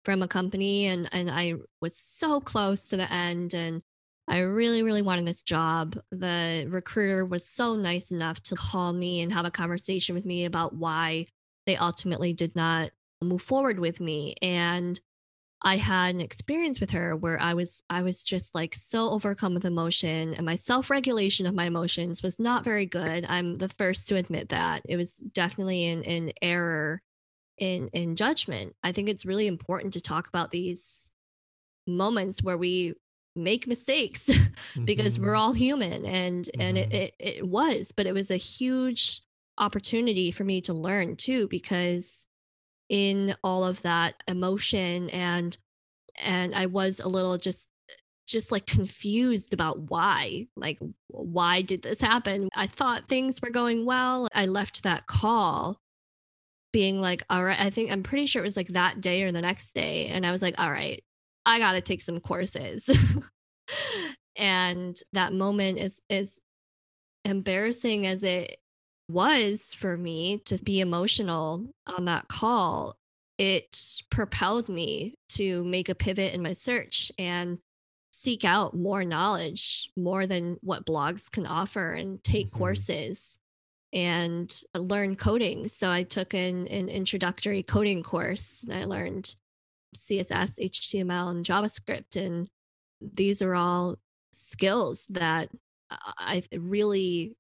from 0.04 0.22
a 0.22 0.28
company 0.28 0.86
and 0.86 1.10
and 1.12 1.32
I 1.32 1.56
was 1.82 1.98
so 1.98 2.40
close 2.40 2.90
to 2.90 2.98
the 2.98 3.12
end 3.12 3.56
and 3.56 3.82
I 4.28 4.40
really 4.40 4.84
really 4.84 5.02
wanted 5.02 5.26
this 5.26 5.42
job. 5.42 6.00
The 6.12 6.68
recruiter 6.70 7.26
was 7.26 7.46
so 7.46 7.76
nice 7.76 8.12
enough 8.12 8.42
to 8.44 8.56
call 8.56 8.94
me 8.94 9.22
and 9.22 9.32
have 9.34 9.46
a 9.46 9.52
conversation 9.52 10.16
with 10.16 10.26
me 10.26 10.46
about 10.46 10.76
why 10.76 11.28
they 11.66 11.76
ultimately 11.76 12.34
did 12.34 12.56
not 12.56 12.92
move 13.26 13.42
forward 13.42 13.80
with 13.80 14.00
me 14.00 14.36
and 14.42 15.00
I 15.64 15.78
had 15.78 16.14
an 16.16 16.22
experience 16.22 16.80
with 16.80 16.92
her 16.92 17.16
where 17.16 17.42
I 17.42 17.54
was 17.56 17.82
I 17.90 18.02
was 18.04 18.22
just 18.24 18.54
like 18.54 18.76
so 18.76 19.10
overcome 19.10 19.54
with 19.56 19.66
emotion 19.66 20.34
and 20.36 20.46
my 20.46 20.56
self-regulation 20.56 21.48
of 21.48 21.56
my 21.56 21.66
emotions 21.66 22.22
was 22.22 22.40
not 22.40 22.64
very 22.64 22.86
good. 22.86 23.26
I'm 23.28 23.56
the 23.56 23.70
first 23.70 24.08
to 24.10 24.16
admit 24.18 24.50
that. 24.50 24.84
It 24.88 24.98
was 24.98 25.16
definitely 25.18 25.86
an, 25.88 26.04
an 26.04 26.32
error 26.42 27.02
in 27.58 27.90
in 27.94 28.16
judgment. 28.16 28.76
I 28.84 28.92
think 28.92 29.10
it's 29.10 29.26
really 29.26 29.48
important 29.48 29.94
to 29.94 30.02
talk 30.02 30.28
about 30.28 30.52
these 30.52 31.14
moments 31.88 32.42
where 32.44 32.58
we 32.58 32.94
make 33.36 33.68
mistakes 33.68 34.30
because 34.86 35.20
we're 35.20 35.34
Mhm. 35.34 35.38
all 35.40 35.54
human 35.54 36.06
and 36.06 36.50
and 36.60 36.78
it, 36.78 36.90
Mhm. 36.90 36.94
it 36.94 37.16
it 37.20 37.48
was, 37.48 37.92
but 37.92 38.08
it 38.08 38.14
was 38.14 38.32
a 38.32 38.38
huge 38.38 39.22
opportunity 39.58 40.32
for 40.32 40.44
me 40.44 40.62
to 40.62 40.74
learn 40.74 41.16
too 41.16 41.48
because 41.48 42.28
in 42.90 43.36
all 43.44 43.64
of 43.64 43.82
that 43.84 44.16
emotion 44.28 45.10
and 45.10 45.58
and 46.18 46.54
I 46.56 46.68
was 46.68 47.00
a 47.00 47.08
little 47.08 47.38
just 47.38 47.70
just 48.28 48.52
like 48.52 48.66
confused 48.66 49.54
about 49.54 49.90
why 49.90 50.48
like 50.56 50.80
why 51.08 51.62
did 51.62 51.82
this 51.82 52.02
happen? 52.02 52.50
I 52.56 52.68
thought 52.68 53.08
things 53.08 53.42
were 53.42 53.50
going 53.52 53.86
well. 53.86 54.28
I 54.34 54.46
left 54.46 54.84
that 54.84 55.08
call 55.08 55.80
being 56.74 57.00
like 57.00 57.24
all 57.30 57.42
right 57.42 57.58
i 57.58 57.70
think 57.70 57.90
i'm 57.90 58.04
pretty 58.04 58.26
sure 58.26 58.42
it 58.42 58.46
was 58.46 58.58
like 58.58 58.68
that 58.68 59.00
day 59.00 59.24
or 59.24 59.32
the 59.32 59.40
next 59.40 59.74
day 59.74 60.08
and 60.08 60.26
i 60.26 60.32
was 60.32 60.42
like 60.42 60.56
all 60.58 60.70
right 60.70 61.02
i 61.46 61.58
got 61.58 61.72
to 61.72 61.80
take 61.80 62.02
some 62.02 62.20
courses. 62.20 62.90
And 64.36 64.98
that 65.14 65.34
moment 65.34 65.80
is 65.80 66.02
is 66.10 66.42
embarrassing 67.24 68.06
as 68.06 68.24
it 68.24 68.58
was 69.08 69.74
for 69.74 69.98
me 69.98 70.40
to 70.46 70.58
be 70.64 70.80
emotional 70.80 71.68
on 71.86 72.06
that 72.06 72.28
call, 72.28 72.96
it 73.38 74.02
propelled 74.10 74.70
me 74.70 75.16
to 75.30 75.64
make 75.64 75.90
a 75.90 75.96
pivot 75.96 76.34
in 76.34 76.42
my 76.42 76.54
search 76.54 77.12
and 77.18 77.60
seek 78.12 78.46
out 78.46 78.74
more 78.76 79.04
knowledge, 79.04 79.90
more 79.98 80.26
than 80.26 80.58
what 80.62 80.86
blogs 80.86 81.30
can 81.30 81.46
offer, 81.46 81.94
and 81.94 82.24
take 82.24 82.48
Mhm. 82.48 82.58
courses 82.58 83.38
and 83.94 84.64
learn 84.74 85.16
coding. 85.16 85.68
So 85.68 85.90
I 85.90 86.04
took 86.04 86.34
an, 86.34 86.68
an 86.68 86.90
introductory 86.90 87.64
coding 87.64 88.04
course 88.04 88.64
and 88.64 88.74
I 88.74 88.86
learned 88.86 89.36
CSS, 89.96 90.60
HTML, 90.60 91.30
and 91.30 91.46
JavaScript. 91.46 92.16
And 92.16 92.50
these 93.02 93.42
are 93.42 93.54
all 93.54 93.98
skills 94.32 95.06
that 95.08 95.50
I 95.90 96.44
really 96.54 97.38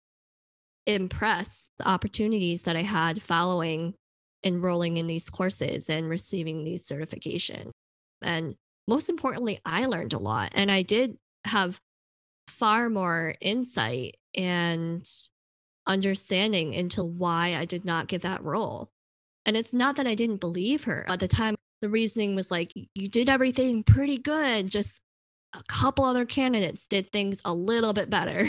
impressed 0.86 1.70
the 1.80 1.88
opportunities 1.88 2.64
that 2.64 2.76
I 2.76 2.82
had 2.84 3.22
following 3.22 3.96
enrolling 4.46 4.98
in 4.98 5.08
these 5.08 5.30
courses 5.30 5.90
and 5.90 6.08
receiving 6.08 6.64
these 6.64 6.86
certification. 6.86 7.72
And 8.22 8.56
most 8.88 9.10
importantly, 9.10 9.60
I 9.66 9.86
learned 9.86 10.14
a 10.14 10.20
lot 10.20 10.52
and 10.54 10.72
I 10.72 10.84
did 10.84 11.18
have 11.46 11.80
far 12.48 12.90
more 12.90 13.36
insight 13.42 14.18
and 14.36 15.08
understanding 15.88 16.74
into 16.74 17.04
why 17.04 17.56
I 17.56 17.66
did 17.66 17.86
not 17.86 18.08
get 18.08 18.22
that 18.22 18.44
role. 18.44 18.90
And 19.46 19.58
it's 19.58 19.74
not 19.74 19.96
that 19.96 20.08
I 20.08 20.16
didn't 20.16 20.38
believe 20.38 20.86
her. 20.86 21.06
At 21.08 21.20
the 21.20 21.28
time, 21.28 21.56
the 21.82 21.90
reasoning 21.90 22.36
was 22.36 22.50
like, 22.50 22.72
you 22.94 23.08
did 23.08 23.30
everything 23.30 23.84
pretty 23.84 24.18
good. 24.18 24.70
Just 24.70 25.02
a 25.54 25.64
couple 25.68 26.06
other 26.06 26.26
candidates 26.26 26.86
did 26.86 27.12
things 27.12 27.42
a 27.46 27.54
little 27.54 27.94
bit 27.94 28.10
better. 28.10 28.48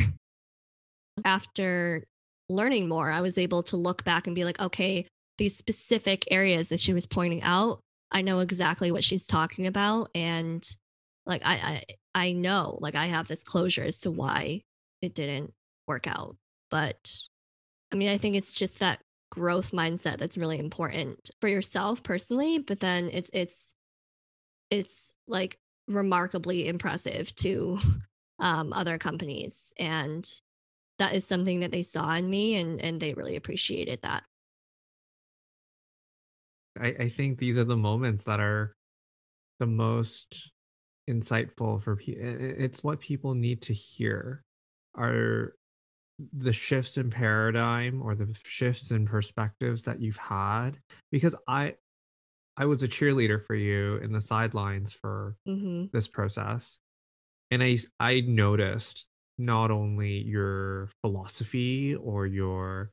After 1.25 2.05
learning 2.49 2.89
more, 2.89 3.11
I 3.11 3.21
was 3.21 3.39
able 3.39 3.63
to 3.65 3.77
look 3.77 4.05
back 4.05 4.27
and 4.27 4.37
be 4.37 4.45
like, 4.45 4.61
okay, 4.61 5.07
these 5.39 5.57
specific 5.57 6.25
areas 6.31 6.69
that 6.71 6.81
she 6.81 6.95
was 6.95 7.07
pointing 7.07 7.43
out, 7.43 7.81
I 8.11 8.23
know 8.23 8.41
exactly 8.41 8.91
what 8.91 9.05
she's 9.05 9.27
talking 9.27 9.67
about. 9.67 10.11
And 10.15 10.67
like 11.27 11.43
I 11.45 11.55
I, 11.55 11.85
I 12.15 12.33
know, 12.33 12.79
like 12.81 12.95
I 12.95 13.07
have 13.07 13.29
this 13.29 13.43
closure 13.43 13.85
as 13.85 14.01
to 14.01 14.11
why 14.11 14.63
it 15.03 15.15
didn't 15.15 15.53
work 15.87 16.07
out. 16.07 16.37
But 16.71 17.17
I 17.93 17.97
mean, 17.97 18.09
I 18.09 18.19
think 18.19 18.37
it's 18.37 18.53
just 18.53 18.79
that 18.79 19.01
growth 19.31 19.73
mindset 19.73 20.19
that's 20.19 20.39
really 20.39 20.59
important 20.59 21.31
for 21.41 21.49
yourself 21.49 22.03
personally, 22.03 22.59
but 22.59 22.81
then 22.81 23.11
it's 23.13 23.31
it's 23.33 23.75
it's 24.71 25.13
like 25.27 25.59
remarkably 25.89 26.69
impressive 26.69 27.35
to 27.37 27.79
um, 28.39 28.73
other 28.73 28.99
companies 28.99 29.73
and 29.79 30.29
that 30.99 31.15
is 31.15 31.27
something 31.27 31.61
that 31.61 31.71
they 31.71 31.83
saw 31.83 32.15
in 32.15 32.29
me 32.29 32.57
and 32.57 32.81
and 32.81 33.01
they 33.01 33.15
really 33.15 33.37
appreciated 33.37 34.01
that 34.03 34.25
I, 36.79 36.89
I 37.01 37.09
think 37.09 37.39
these 37.39 37.57
are 37.57 37.65
the 37.65 37.77
moments 37.77 38.25
that 38.25 38.41
are 38.41 38.75
the 39.59 39.67
most 39.67 40.53
insightful 41.09 41.83
for 41.83 41.97
people. 41.97 42.23
It's 42.25 42.83
what 42.85 43.01
people 43.01 43.35
need 43.35 43.63
to 43.63 43.73
hear. 43.73 44.43
Are 44.95 45.55
the 46.33 46.53
shifts 46.53 46.97
in 46.97 47.11
paradigm 47.11 48.01
or 48.03 48.15
the 48.15 48.35
shifts 48.45 48.91
in 48.91 49.07
perspectives 49.07 49.85
that 49.85 50.01
you've 50.01 50.17
had 50.17 50.79
because 51.13 51.35
I 51.47 51.75
I 52.57 52.65
was 52.65 52.83
a 52.83 52.89
cheerleader 52.89 53.45
for 53.45 53.55
you 53.55 53.97
in 53.97 54.13
the 54.13 54.23
sidelines 54.23 54.93
for 54.95 55.37
Mm-hmm. 55.47 55.87
this 55.93 56.09
process 56.09 56.79
and 57.51 57.63
I 57.63 57.79
I 58.01 58.21
noticed 58.21 59.05
not 59.39 59.71
only 59.71 60.19
your 60.23 60.91
philosophy 61.03 61.95
or 61.95 62.27
your 62.27 62.91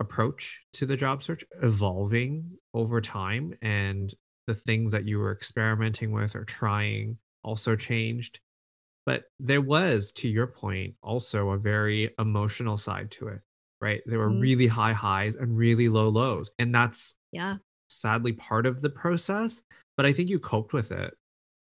approach 0.00 0.60
to 0.72 0.86
the 0.86 0.96
job 0.96 1.22
search 1.22 1.44
evolving 1.62 2.56
over 2.74 3.00
time 3.00 3.54
and 3.62 4.14
the 4.46 4.54
things 4.54 4.90
that 4.92 5.04
you 5.06 5.18
were 5.18 5.32
experimenting 5.32 6.10
with 6.10 6.34
or 6.34 6.44
trying 6.44 7.18
also 7.44 7.76
changed 7.76 8.40
but 9.06 9.24
there 9.40 9.60
was 9.60 10.12
to 10.12 10.28
your 10.28 10.46
point 10.46 10.94
also 11.02 11.50
a 11.50 11.58
very 11.58 12.12
emotional 12.18 12.76
side 12.76 13.10
to 13.10 13.28
it 13.28 13.40
right 13.80 14.02
there 14.06 14.18
were 14.18 14.30
Mhm. 14.30 14.40
really 14.40 14.66
high 14.66 14.92
highs 14.92 15.36
and 15.36 15.56
really 15.56 15.88
low 15.88 16.08
lows 16.08 16.50
and 16.58 16.74
that's 16.74 17.14
Yeah. 17.32 17.58
sadly 17.88 18.32
part 18.32 18.66
of 18.66 18.82
the 18.82 18.90
process 18.90 19.62
but 19.96 20.06
i 20.06 20.12
think 20.12 20.30
you 20.30 20.38
coped 20.40 20.72
with 20.72 20.92
it 20.92 21.14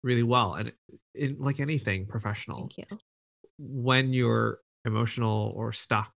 really 0.05 0.25
well 0.25 0.55
and 0.55 0.73
in 1.15 1.39
like 1.39 1.61
anything 1.61 2.07
professional 2.07 2.59
Thank 2.59 2.79
you. 2.79 3.01
When 3.61 4.13
you're 4.13 4.59
emotional 4.85 5.53
or 5.55 5.73
stuck, 5.73 6.13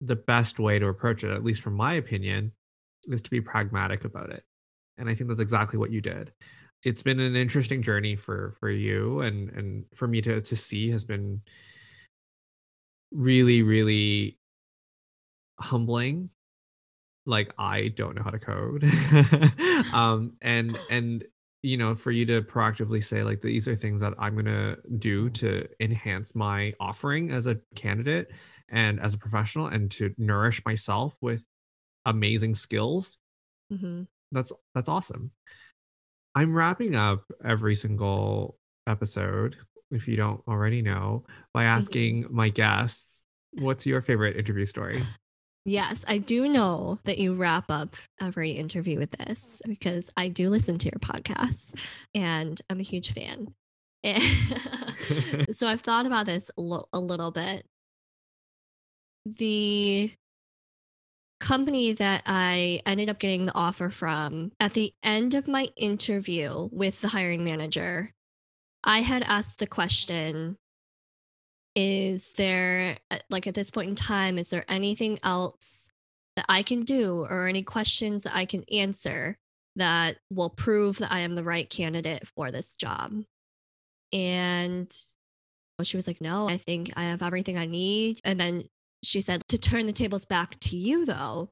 the 0.00 0.16
best 0.16 0.58
way 0.58 0.78
to 0.78 0.86
approach 0.86 1.24
it, 1.24 1.30
at 1.30 1.44
least 1.44 1.62
from 1.62 1.74
my 1.74 1.94
opinion, 1.94 2.52
is 3.04 3.22
to 3.22 3.30
be 3.30 3.40
pragmatic 3.40 4.04
about 4.04 4.30
it. 4.30 4.44
And 4.98 5.08
I 5.08 5.14
think 5.14 5.28
that's 5.28 5.40
exactly 5.40 5.78
what 5.78 5.90
you 5.90 6.00
did. 6.00 6.32
It's 6.84 7.02
been 7.02 7.20
an 7.20 7.36
interesting 7.36 7.82
journey 7.82 8.16
for 8.16 8.56
for 8.60 8.68
you 8.68 9.20
and 9.20 9.48
and 9.50 9.84
for 9.94 10.06
me 10.06 10.20
to 10.22 10.40
to 10.40 10.56
see 10.56 10.90
has 10.90 11.04
been 11.04 11.40
really 13.12 13.62
really 13.62 14.38
humbling. 15.60 16.30
Like 17.24 17.54
I 17.56 17.88
don't 17.88 18.16
know 18.16 18.22
how 18.22 18.30
to 18.30 18.38
code. 18.38 18.84
um 19.94 20.32
and 20.42 20.78
and 20.90 21.24
you 21.62 21.76
know 21.76 21.94
for 21.94 22.10
you 22.10 22.26
to 22.26 22.42
proactively 22.42 23.02
say 23.02 23.22
like 23.22 23.40
these 23.40 23.68
are 23.68 23.76
things 23.76 24.00
that 24.00 24.12
i'm 24.18 24.34
going 24.34 24.44
to 24.44 24.76
do 24.98 25.30
to 25.30 25.66
enhance 25.80 26.34
my 26.34 26.74
offering 26.80 27.30
as 27.30 27.46
a 27.46 27.56
candidate 27.74 28.30
and 28.68 28.98
as 29.00 29.14
a 29.14 29.18
professional 29.18 29.66
and 29.68 29.90
to 29.90 30.12
nourish 30.18 30.60
myself 30.64 31.16
with 31.20 31.44
amazing 32.06 32.54
skills 32.54 33.18
Mm-hmm. 33.72 34.02
that's 34.32 34.52
that's 34.74 34.88
awesome. 34.88 35.30
I'm 36.34 36.54
wrapping 36.54 36.94
up 36.94 37.24
every 37.44 37.74
single 37.74 38.58
episode 38.86 39.56
if 39.90 40.08
you 40.08 40.16
don't 40.16 40.42
already 40.48 40.82
know 40.82 41.24
by 41.54 41.64
asking 41.64 42.26
my 42.30 42.48
guests 42.48 43.22
what's 43.58 43.86
your 43.86 44.02
favorite 44.02 44.36
interview 44.36 44.66
story 44.66 45.02
Yes, 45.64 46.04
I 46.08 46.18
do 46.18 46.48
know 46.48 46.98
that 47.04 47.18
you 47.18 47.34
wrap 47.34 47.70
up 47.70 47.96
every 48.20 48.52
interview 48.52 48.98
with 48.98 49.12
this 49.12 49.62
because 49.66 50.10
I 50.16 50.28
do 50.28 50.50
listen 50.50 50.76
to 50.78 50.86
your 50.86 50.98
podcast 50.98 51.74
and 52.14 52.60
I'm 52.68 52.80
a 52.80 52.84
huge 52.84 53.12
fan. 53.12 53.54
So 55.50 55.68
I've 55.68 55.80
thought 55.80 56.06
about 56.06 56.26
this 56.26 56.50
a, 56.58 56.80
a 56.92 56.98
little 56.98 57.30
bit. 57.30 57.64
The 59.24 60.12
company 61.40 61.92
that 61.92 62.22
I 62.24 62.80
ended 62.86 63.08
up 63.08 63.18
getting 63.18 63.46
the 63.46 63.54
offer 63.54 63.90
from 63.90 64.52
at 64.60 64.74
the 64.74 64.94
end 65.02 65.34
of 65.34 65.48
my 65.48 65.68
interview 65.76 66.68
with 66.72 67.00
the 67.00 67.08
hiring 67.08 67.44
manager, 67.44 68.12
I 68.84 69.02
had 69.02 69.22
asked 69.22 69.58
the 69.58 69.66
question 69.66 70.56
is 71.74 72.30
there 72.32 72.98
uh, 73.10 73.18
like 73.30 73.46
at 73.46 73.54
this 73.54 73.70
point 73.70 73.88
in 73.88 73.94
time 73.94 74.38
is 74.38 74.50
there 74.50 74.64
anything 74.68 75.18
else 75.22 75.88
that 76.36 76.44
i 76.48 76.62
can 76.62 76.82
do 76.82 77.26
or 77.28 77.46
any 77.46 77.62
questions 77.62 78.22
that 78.22 78.36
i 78.36 78.44
can 78.44 78.62
answer 78.72 79.36
that 79.76 80.18
will 80.30 80.50
prove 80.50 80.98
that 80.98 81.12
i 81.12 81.20
am 81.20 81.32
the 81.32 81.44
right 81.44 81.70
candidate 81.70 82.28
for 82.28 82.50
this 82.50 82.74
job? 82.74 83.12
And 84.12 84.94
she 85.82 85.96
was 85.96 86.06
like 86.06 86.20
no 86.20 86.48
i 86.48 86.56
think 86.58 86.92
i 86.96 87.04
have 87.04 87.22
everything 87.22 87.58
i 87.58 87.66
need. 87.66 88.20
And 88.24 88.38
then 88.38 88.68
she 89.02 89.20
said 89.20 89.42
to 89.48 89.58
turn 89.58 89.86
the 89.86 89.92
tables 89.92 90.24
back 90.24 90.60
to 90.60 90.76
you 90.76 91.04
though 91.04 91.48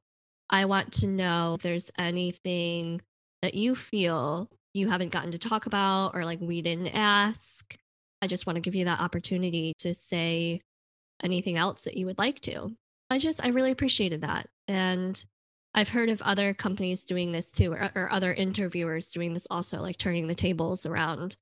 i 0.49 0.63
want 0.63 0.93
to 0.93 1.07
know 1.07 1.55
if 1.55 1.61
there's 1.61 1.91
anything 1.97 3.01
that 3.41 3.55
you 3.55 3.75
feel 3.75 4.49
you 4.73 4.87
haven't 4.89 5.11
gotten 5.11 5.31
to 5.31 5.37
talk 5.37 5.65
about 5.65 6.11
or 6.13 6.23
like 6.23 6.39
we 6.39 6.61
didn't 6.61 6.95
ask 6.95 7.75
I 8.21 8.27
just 8.27 8.45
want 8.45 8.57
to 8.57 8.61
give 8.61 8.75
you 8.75 8.85
that 8.85 9.01
opportunity 9.01 9.73
to 9.79 9.93
say 9.93 10.61
anything 11.23 11.57
else 11.57 11.83
that 11.83 11.97
you 11.97 12.05
would 12.05 12.17
like 12.17 12.39
to. 12.41 12.71
I 13.09 13.17
just, 13.17 13.43
I 13.43 13.49
really 13.49 13.71
appreciated 13.71 14.21
that. 14.21 14.47
And 14.67 15.23
I've 15.73 15.89
heard 15.89 16.09
of 16.09 16.21
other 16.21 16.53
companies 16.53 17.05
doing 17.05 17.31
this 17.31 17.51
too, 17.51 17.73
or, 17.73 17.91
or 17.95 18.11
other 18.11 18.33
interviewers 18.33 19.11
doing 19.11 19.33
this 19.33 19.47
also, 19.49 19.79
like 19.79 19.97
turning 19.97 20.27
the 20.27 20.35
tables 20.35 20.85
around. 20.85 21.35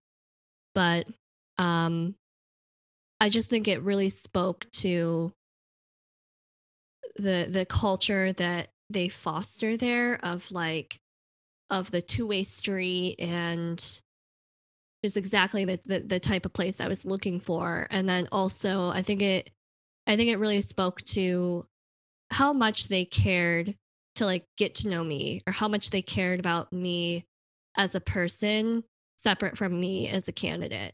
But 0.75 1.07
um, 1.57 2.15
I 3.19 3.29
just 3.29 3.49
think 3.49 3.67
it 3.67 3.81
really 3.81 4.09
spoke 4.09 4.65
to 4.73 5.33
the 7.17 7.47
the 7.49 7.65
culture 7.65 8.31
that 8.33 8.69
they 8.89 9.09
foster 9.09 9.75
there 9.75 10.19
of 10.23 10.51
like 10.51 10.99
of 11.69 11.91
the 11.91 12.01
two-way 12.01 12.43
street 12.43 13.15
and 13.19 14.01
is 15.03 15.17
exactly 15.17 15.65
the, 15.65 15.79
the 15.85 15.99
the 15.99 16.19
type 16.19 16.45
of 16.45 16.53
place 16.53 16.81
I 16.81 16.87
was 16.87 17.05
looking 17.05 17.39
for. 17.39 17.87
And 17.89 18.07
then 18.07 18.27
also 18.31 18.89
I 18.89 19.01
think 19.01 19.21
it 19.21 19.49
I 20.07 20.15
think 20.15 20.29
it 20.29 20.37
really 20.37 20.61
spoke 20.61 21.01
to 21.03 21.65
how 22.31 22.53
much 22.53 22.87
they 22.87 23.05
cared 23.05 23.75
to 24.15 24.25
like 24.25 24.45
get 24.57 24.75
to 24.75 24.89
know 24.89 25.03
me 25.03 25.41
or 25.47 25.53
how 25.53 25.67
much 25.67 25.89
they 25.89 26.01
cared 26.01 26.39
about 26.39 26.71
me 26.73 27.25
as 27.77 27.95
a 27.95 28.01
person 28.01 28.83
separate 29.17 29.57
from 29.57 29.79
me 29.79 30.07
as 30.09 30.27
a 30.27 30.31
candidate. 30.31 30.93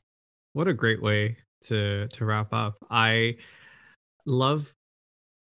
What 0.53 0.67
a 0.67 0.73
great 0.73 1.01
way 1.01 1.37
to 1.67 2.07
to 2.07 2.25
wrap 2.25 2.53
up. 2.53 2.75
I 2.89 3.35
love 4.25 4.73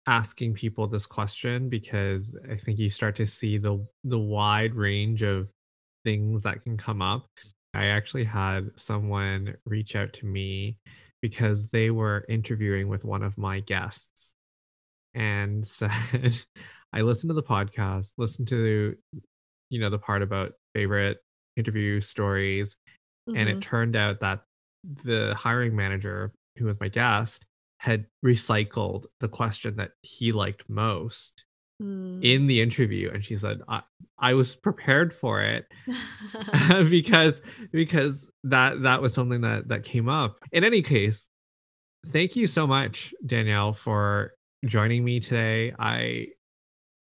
asking 0.07 0.55
people 0.55 0.87
this 0.87 1.07
question 1.07 1.69
because 1.69 2.35
I 2.51 2.57
think 2.57 2.79
you 2.79 2.91
start 2.91 3.17
to 3.17 3.27
see 3.27 3.59
the 3.59 3.87
the 4.05 4.19
wide 4.19 4.75
range 4.75 5.23
of 5.23 5.49
things 6.05 6.43
that 6.43 6.63
can 6.63 6.77
come 6.77 7.03
up. 7.03 7.27
I 7.75 7.87
actually 7.87 8.25
had 8.25 8.71
someone 8.77 9.57
reach 9.65 9.95
out 9.97 10.13
to 10.15 10.27
me 10.27 10.77
because 11.23 11.69
they 11.69 11.91
were 11.91 12.25
interviewing 12.29 12.89
with 12.89 13.05
one 13.05 13.23
of 13.23 13.39
my 13.39 13.61
guests 13.61 14.35
and 15.15 15.67
said 15.67 15.91
I 16.93 17.03
listened 17.03 17.31
to 17.31 17.35
the 17.35 17.43
podcast, 17.43 18.13
listened 18.19 18.49
to 18.49 18.97
you 19.71 19.81
know 19.81 19.91
the 19.91 19.99
part 19.99 20.23
about 20.23 20.53
favorite 20.75 21.19
interview 21.57 22.01
stories 22.01 22.77
and 23.35 23.49
it 23.49 23.59
Mhm. 23.59 23.63
turned 23.63 23.97
out 23.97 24.21
that 24.21 24.43
the 25.05 25.35
hiring 25.37 25.77
manager 25.77 26.33
who 26.59 26.65
was 26.67 26.81
my 26.81 26.89
guest 26.89 27.45
had 27.79 28.07
recycled 28.25 29.07
the 29.21 29.29
question 29.29 29.77
that 29.77 29.93
he 30.03 30.33
liked 30.33 30.69
most 30.69 31.45
Mm. 31.81 32.23
in 32.23 32.47
the 32.47 32.61
interview 32.61 33.11
and 33.11 33.25
she 33.25 33.37
said 33.37 33.61
i, 33.69 33.81
I 34.19 34.35
was 34.35 34.55
prepared 34.55 35.15
for 35.15 35.41
it 35.43 35.65
because 36.91 37.41
because 37.73 38.29
that 38.45 38.83
that 38.83 39.01
was 39.01 39.15
something 39.15 39.41
that 39.41 39.69
that 39.69 39.83
came 39.85 40.09
up 40.09 40.37
in 40.53 40.63
any 40.65 40.83
case 40.83 41.29
thank 42.09 42.37
you 42.37 42.47
so 42.47 42.67
much 42.67 43.15
danielle 43.25 43.73
for 43.73 44.35
joining 44.67 45.05
me 45.05 45.21
today 45.21 45.73
i 45.79 46.27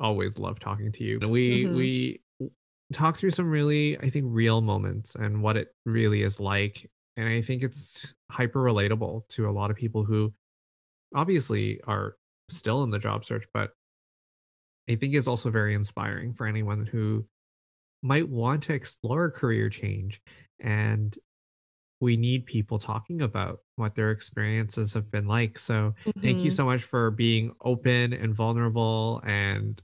always 0.01 0.37
love 0.39 0.59
talking 0.59 0.91
to 0.93 1.05
you 1.05 1.19
and 1.23 1.31
we 1.31 1.65
Mhm. 1.65 1.75
we 1.77 2.21
talk 2.93 3.17
through 3.17 3.31
some 3.31 3.49
really 3.49 3.97
i 4.01 4.11
think 4.11 4.25
real 4.29 4.61
moments 4.61 5.15
and 5.15 5.43
what 5.43 5.57
it 5.57 5.69
really 5.85 6.23
is 6.23 6.39
like 6.41 6.91
and 7.17 7.29
i 7.29 7.41
think 7.41 7.63
it's 7.63 8.15
hyper 8.33 8.61
relatable 8.61 9.27
to 9.29 9.49
a 9.49 9.53
lot 9.53 9.71
of 9.71 9.77
people 9.77 10.05
who 10.05 10.33
obviously 11.15 11.81
are 11.87 12.17
still 12.51 12.83
in 12.83 12.91
the 12.91 12.99
job 12.99 13.25
search 13.25 13.45
but 13.55 13.71
i 14.89 14.95
think 14.95 15.15
is 15.15 15.29
also 15.29 15.51
very 15.51 15.75
inspiring 15.75 16.33
for 16.35 16.47
anyone 16.47 16.87
who 16.87 17.25
might 18.03 18.29
want 18.29 18.63
to 18.63 18.73
explore 18.73 19.25
a 19.27 19.31
career 19.31 19.69
change 19.69 20.21
and 20.61 21.19
we 22.01 22.17
need 22.17 22.45
people 22.45 22.79
talking 22.79 23.23
about 23.23 23.61
what 23.77 23.95
their 23.95 24.11
experiences 24.11 24.93
have 24.93 25.11
been 25.11 25.27
like 25.27 25.59
so 25.59 25.95
thank 26.23 26.45
you 26.45 26.51
Mhm. 26.51 26.57
so 26.57 26.65
much 26.65 26.83
for 26.83 27.11
being 27.11 27.53
open 27.63 28.13
and 28.13 28.35
vulnerable 28.35 29.21
and 29.25 29.81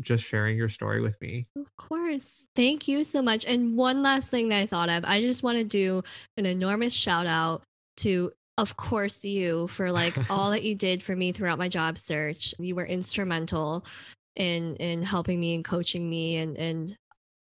just 0.00 0.24
sharing 0.24 0.56
your 0.56 0.68
story 0.70 1.00
with 1.02 1.20
me 1.20 1.46
Of 1.56 1.76
course. 1.76 2.46
Thank 2.56 2.88
you 2.88 3.04
so 3.04 3.20
much. 3.20 3.44
And 3.44 3.76
one 3.76 4.02
last 4.02 4.30
thing 4.30 4.48
that 4.48 4.60
I 4.60 4.66
thought 4.66 4.88
of, 4.88 5.04
I 5.04 5.20
just 5.20 5.42
want 5.42 5.58
to 5.58 5.64
do 5.64 6.02
an 6.38 6.46
enormous 6.46 6.94
shout 6.94 7.26
out 7.26 7.62
to, 7.98 8.32
of 8.56 8.76
course, 8.78 9.22
you 9.24 9.66
for 9.68 9.92
like 9.92 10.16
all 10.30 10.50
that 10.52 10.62
you 10.62 10.74
did 10.74 11.02
for 11.02 11.14
me 11.14 11.32
throughout 11.32 11.58
my 11.58 11.68
job 11.68 11.98
search. 11.98 12.54
You 12.58 12.76
were 12.76 12.86
instrumental 12.86 13.84
in 14.36 14.76
in 14.76 15.02
helping 15.02 15.40
me 15.40 15.54
and 15.54 15.64
coaching 15.64 16.08
me 16.08 16.36
and 16.38 16.56
and 16.56 16.96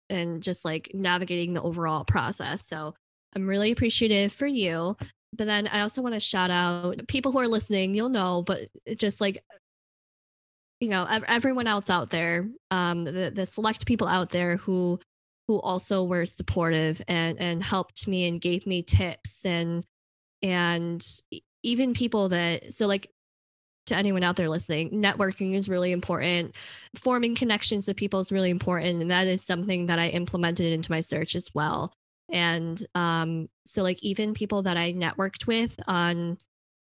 and 0.10 0.44
just 0.44 0.66
like 0.66 0.92
navigating 0.94 1.54
the 1.54 1.62
overall 1.62 2.06
process. 2.06 2.66
So 2.68 2.94
I'm 3.36 3.48
really 3.48 3.72
appreciative 3.72 4.32
for 4.32 4.48
you. 4.48 4.96
but 5.34 5.48
then 5.48 5.68
I 5.68 5.82
also 5.82 6.02
want 6.02 6.14
to 6.14 6.20
shout 6.20 6.52
out 6.52 7.08
people 7.08 7.32
who 7.32 7.40
are 7.40 7.48
listening. 7.48 7.96
You'll 7.96 8.10
know, 8.10 8.44
but 8.44 8.68
just 8.96 9.20
like 9.22 9.44
you 10.82 10.90
know, 10.90 11.08
everyone 11.28 11.68
else 11.68 11.90
out 11.90 12.10
there, 12.10 12.50
um, 12.70 13.06
the 13.06 13.32
the 13.34 13.46
select 13.46 13.86
people 13.86 14.08
out 14.08 14.30
there 14.30 14.58
who 14.58 15.00
who 15.48 15.60
also 15.62 16.04
were 16.04 16.26
supportive 16.26 17.02
and 17.08 17.40
and 17.40 17.64
helped 17.64 18.08
me 18.08 18.28
and 18.28 18.42
gave 18.42 18.68
me 18.68 18.82
tips 18.84 19.46
and 19.46 19.86
and 20.42 21.06
even 21.64 21.94
people 21.94 22.30
that 22.30 22.74
so 22.74 22.88
like 22.88 23.10
to 23.86 23.96
anyone 23.96 24.24
out 24.24 24.36
there 24.36 24.50
listening, 24.50 24.92
networking 24.92 25.54
is 25.56 25.70
really 25.70 25.92
important. 25.92 26.56
Forming 26.96 27.36
connections 27.36 27.88
with 27.88 27.98
people 27.98 28.20
is 28.20 28.32
really 28.32 28.50
important. 28.50 29.02
And 29.02 29.12
that 29.12 29.28
is 29.28 29.44
something 29.44 29.86
that 29.88 30.00
I 30.00 30.10
implemented 30.10 30.72
into 30.72 30.92
my 30.92 31.02
search 31.02 31.36
as 31.36 31.50
well. 31.54 31.94
And 32.32 32.84
um, 32.96 33.50
so, 33.66 33.84
like, 33.84 34.02
even 34.04 34.34
people 34.34 34.64
that 34.64 34.78
I 34.78 34.94
networked 34.94 35.46
with 35.46 35.80
on 35.88 36.38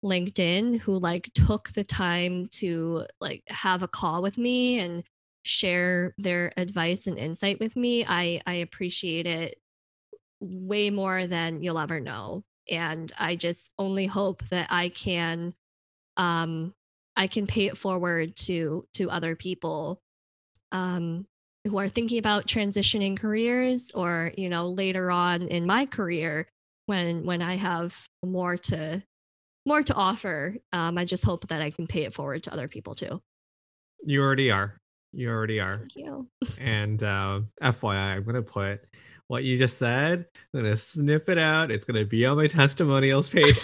LinkedIn 0.04 0.80
who 0.80 1.00
like 1.00 1.32
took 1.34 1.70
the 1.70 1.84
time 1.84 2.46
to 2.48 3.06
like 3.22 3.44
have 3.48 3.84
a 3.84 3.88
call 3.88 4.22
with 4.22 4.38
me 4.38 4.80
and 4.80 5.04
share 5.44 6.14
their 6.18 6.54
advice 6.58 7.08
and 7.08 7.18
insight 7.18 7.60
with 7.60 7.76
me, 7.76 8.06
I, 8.06 8.42
I 8.46 8.56
appreciate 8.56 9.26
it 9.26 9.56
way 10.40 10.90
more 10.90 11.26
than 11.26 11.64
you'll 11.64 11.80
ever 11.80 12.00
know. 12.00 12.44
And 12.70 13.12
I 13.18 13.36
just 13.36 13.72
only 13.80 14.06
hope 14.06 14.44
that 14.50 14.68
I 14.70 14.90
can 14.90 15.54
um 16.18 16.74
I 17.16 17.28
can 17.28 17.48
pay 17.48 17.68
it 17.68 17.78
forward 17.78 18.36
to 18.48 18.86
to 18.96 19.10
other 19.10 19.36
people 19.36 20.00
um, 20.72 21.26
who 21.66 21.78
are 21.78 21.88
thinking 21.88 22.18
about 22.18 22.48
transitioning 22.48 23.18
careers 23.18 23.92
or 23.94 24.32
you 24.38 24.50
know 24.50 24.70
later 24.70 25.12
on 25.12 25.44
in 25.44 25.66
my 25.66 25.86
career 25.86 26.48
when 26.88 27.26
when 27.26 27.42
I 27.42 27.56
have 27.56 28.06
more 28.26 28.58
to 28.58 29.04
more 29.66 29.84
to 29.84 29.94
offer. 29.94 30.58
Um, 30.74 30.98
I 30.98 31.06
just 31.06 31.24
hope 31.24 31.48
that 31.48 31.62
I 31.62 31.70
can 31.70 31.88
pay 31.88 32.04
it 32.04 32.14
forward 32.14 32.44
to 32.44 32.54
other 32.54 32.68
people 32.68 32.94
too. 32.94 33.22
You 34.06 34.22
already 34.22 34.52
are. 34.52 34.78
You 35.14 35.30
already 35.30 35.60
are. 35.60 35.78
Thank 35.78 35.96
you. 35.96 36.28
and 36.60 37.02
uh, 37.04 37.42
FYI, 37.62 38.16
I'm 38.16 38.24
gonna 38.24 38.42
put 38.42 38.86
what 39.28 39.44
you 39.44 39.58
just 39.58 39.78
said. 39.78 40.26
I'm 40.54 40.64
gonna 40.64 40.78
snip 40.78 41.30
it 41.30 41.38
out. 41.38 41.72
It's 41.72 41.86
gonna 41.86 42.06
be 42.06 42.26
on 42.26 42.38
my 42.38 42.48
testimonials 42.48 43.30
page. 43.30 43.58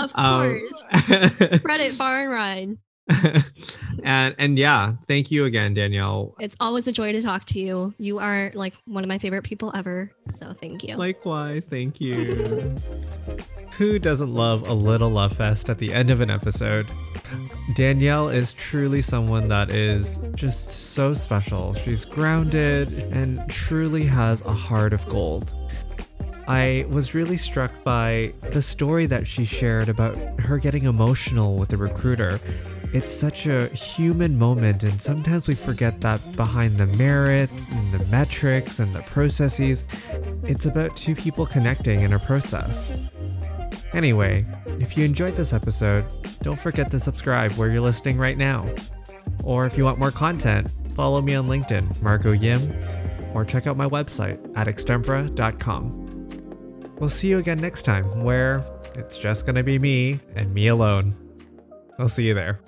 Of 0.00 0.12
um, 0.14 0.42
course. 0.42 0.84
Um, 0.92 1.30
Reddit 1.60 1.92
far 1.92 2.20
and 2.20 2.30
ride. 2.30 2.78
and 4.04 4.34
and 4.38 4.58
yeah, 4.58 4.94
thank 5.08 5.30
you 5.30 5.44
again, 5.44 5.74
Danielle. 5.74 6.34
It's 6.38 6.56
always 6.60 6.86
a 6.86 6.92
joy 6.92 7.12
to 7.12 7.22
talk 7.22 7.44
to 7.46 7.58
you. 7.58 7.94
You 7.98 8.18
are 8.18 8.52
like 8.54 8.74
one 8.84 9.04
of 9.04 9.08
my 9.08 9.18
favorite 9.18 9.42
people 9.42 9.72
ever. 9.74 10.12
So 10.32 10.52
thank 10.52 10.84
you. 10.84 10.96
Likewise, 10.96 11.66
thank 11.66 12.00
you. 12.00 12.74
Who 13.78 13.98
doesn't 13.98 14.32
love 14.32 14.68
a 14.68 14.74
little 14.74 15.10
love 15.10 15.36
fest 15.36 15.70
at 15.70 15.78
the 15.78 15.92
end 15.92 16.10
of 16.10 16.20
an 16.20 16.30
episode? 16.30 16.86
Danielle 17.74 18.28
is 18.28 18.52
truly 18.52 19.00
someone 19.00 19.48
that 19.48 19.70
is 19.70 20.20
just 20.34 20.92
so 20.92 21.14
special. 21.14 21.74
She's 21.74 22.04
grounded 22.04 22.92
and 23.12 23.48
truly 23.48 24.04
has 24.04 24.42
a 24.42 24.52
heart 24.52 24.92
of 24.92 25.08
gold. 25.08 25.52
I 26.50 26.84
was 26.88 27.14
really 27.14 27.36
struck 27.36 27.70
by 27.84 28.32
the 28.50 28.60
story 28.60 29.06
that 29.06 29.28
she 29.28 29.44
shared 29.44 29.88
about 29.88 30.16
her 30.40 30.58
getting 30.58 30.84
emotional 30.84 31.54
with 31.54 31.68
the 31.68 31.76
recruiter. 31.76 32.40
It's 32.92 33.14
such 33.14 33.46
a 33.46 33.68
human 33.68 34.36
moment, 34.36 34.82
and 34.82 35.00
sometimes 35.00 35.46
we 35.46 35.54
forget 35.54 36.00
that 36.00 36.20
behind 36.34 36.78
the 36.78 36.88
merits 36.88 37.68
and 37.70 37.92
the 37.92 38.04
metrics 38.06 38.80
and 38.80 38.92
the 38.92 39.02
processes, 39.02 39.84
it's 40.42 40.66
about 40.66 40.96
two 40.96 41.14
people 41.14 41.46
connecting 41.46 42.00
in 42.00 42.14
a 42.14 42.18
process. 42.18 42.98
Anyway, 43.92 44.44
if 44.80 44.98
you 44.98 45.04
enjoyed 45.04 45.36
this 45.36 45.52
episode, 45.52 46.04
don't 46.42 46.58
forget 46.58 46.90
to 46.90 46.98
subscribe 46.98 47.52
where 47.52 47.70
you're 47.70 47.80
listening 47.80 48.18
right 48.18 48.36
now. 48.36 48.68
Or 49.44 49.66
if 49.66 49.78
you 49.78 49.84
want 49.84 50.00
more 50.00 50.10
content, 50.10 50.68
follow 50.96 51.22
me 51.22 51.36
on 51.36 51.46
LinkedIn, 51.46 52.02
Marco 52.02 52.32
Yim, 52.32 52.74
or 53.34 53.44
check 53.44 53.68
out 53.68 53.76
my 53.76 53.86
website 53.86 54.40
at 54.56 54.66
extempora.com. 54.66 55.99
We'll 57.00 57.08
see 57.08 57.28
you 57.28 57.38
again 57.38 57.58
next 57.58 57.82
time, 57.82 58.22
where 58.22 58.62
it's 58.94 59.16
just 59.16 59.46
gonna 59.46 59.62
be 59.62 59.78
me 59.78 60.20
and 60.36 60.52
me 60.52 60.68
alone. 60.68 61.16
I'll 61.98 62.10
see 62.10 62.26
you 62.28 62.34
there. 62.34 62.60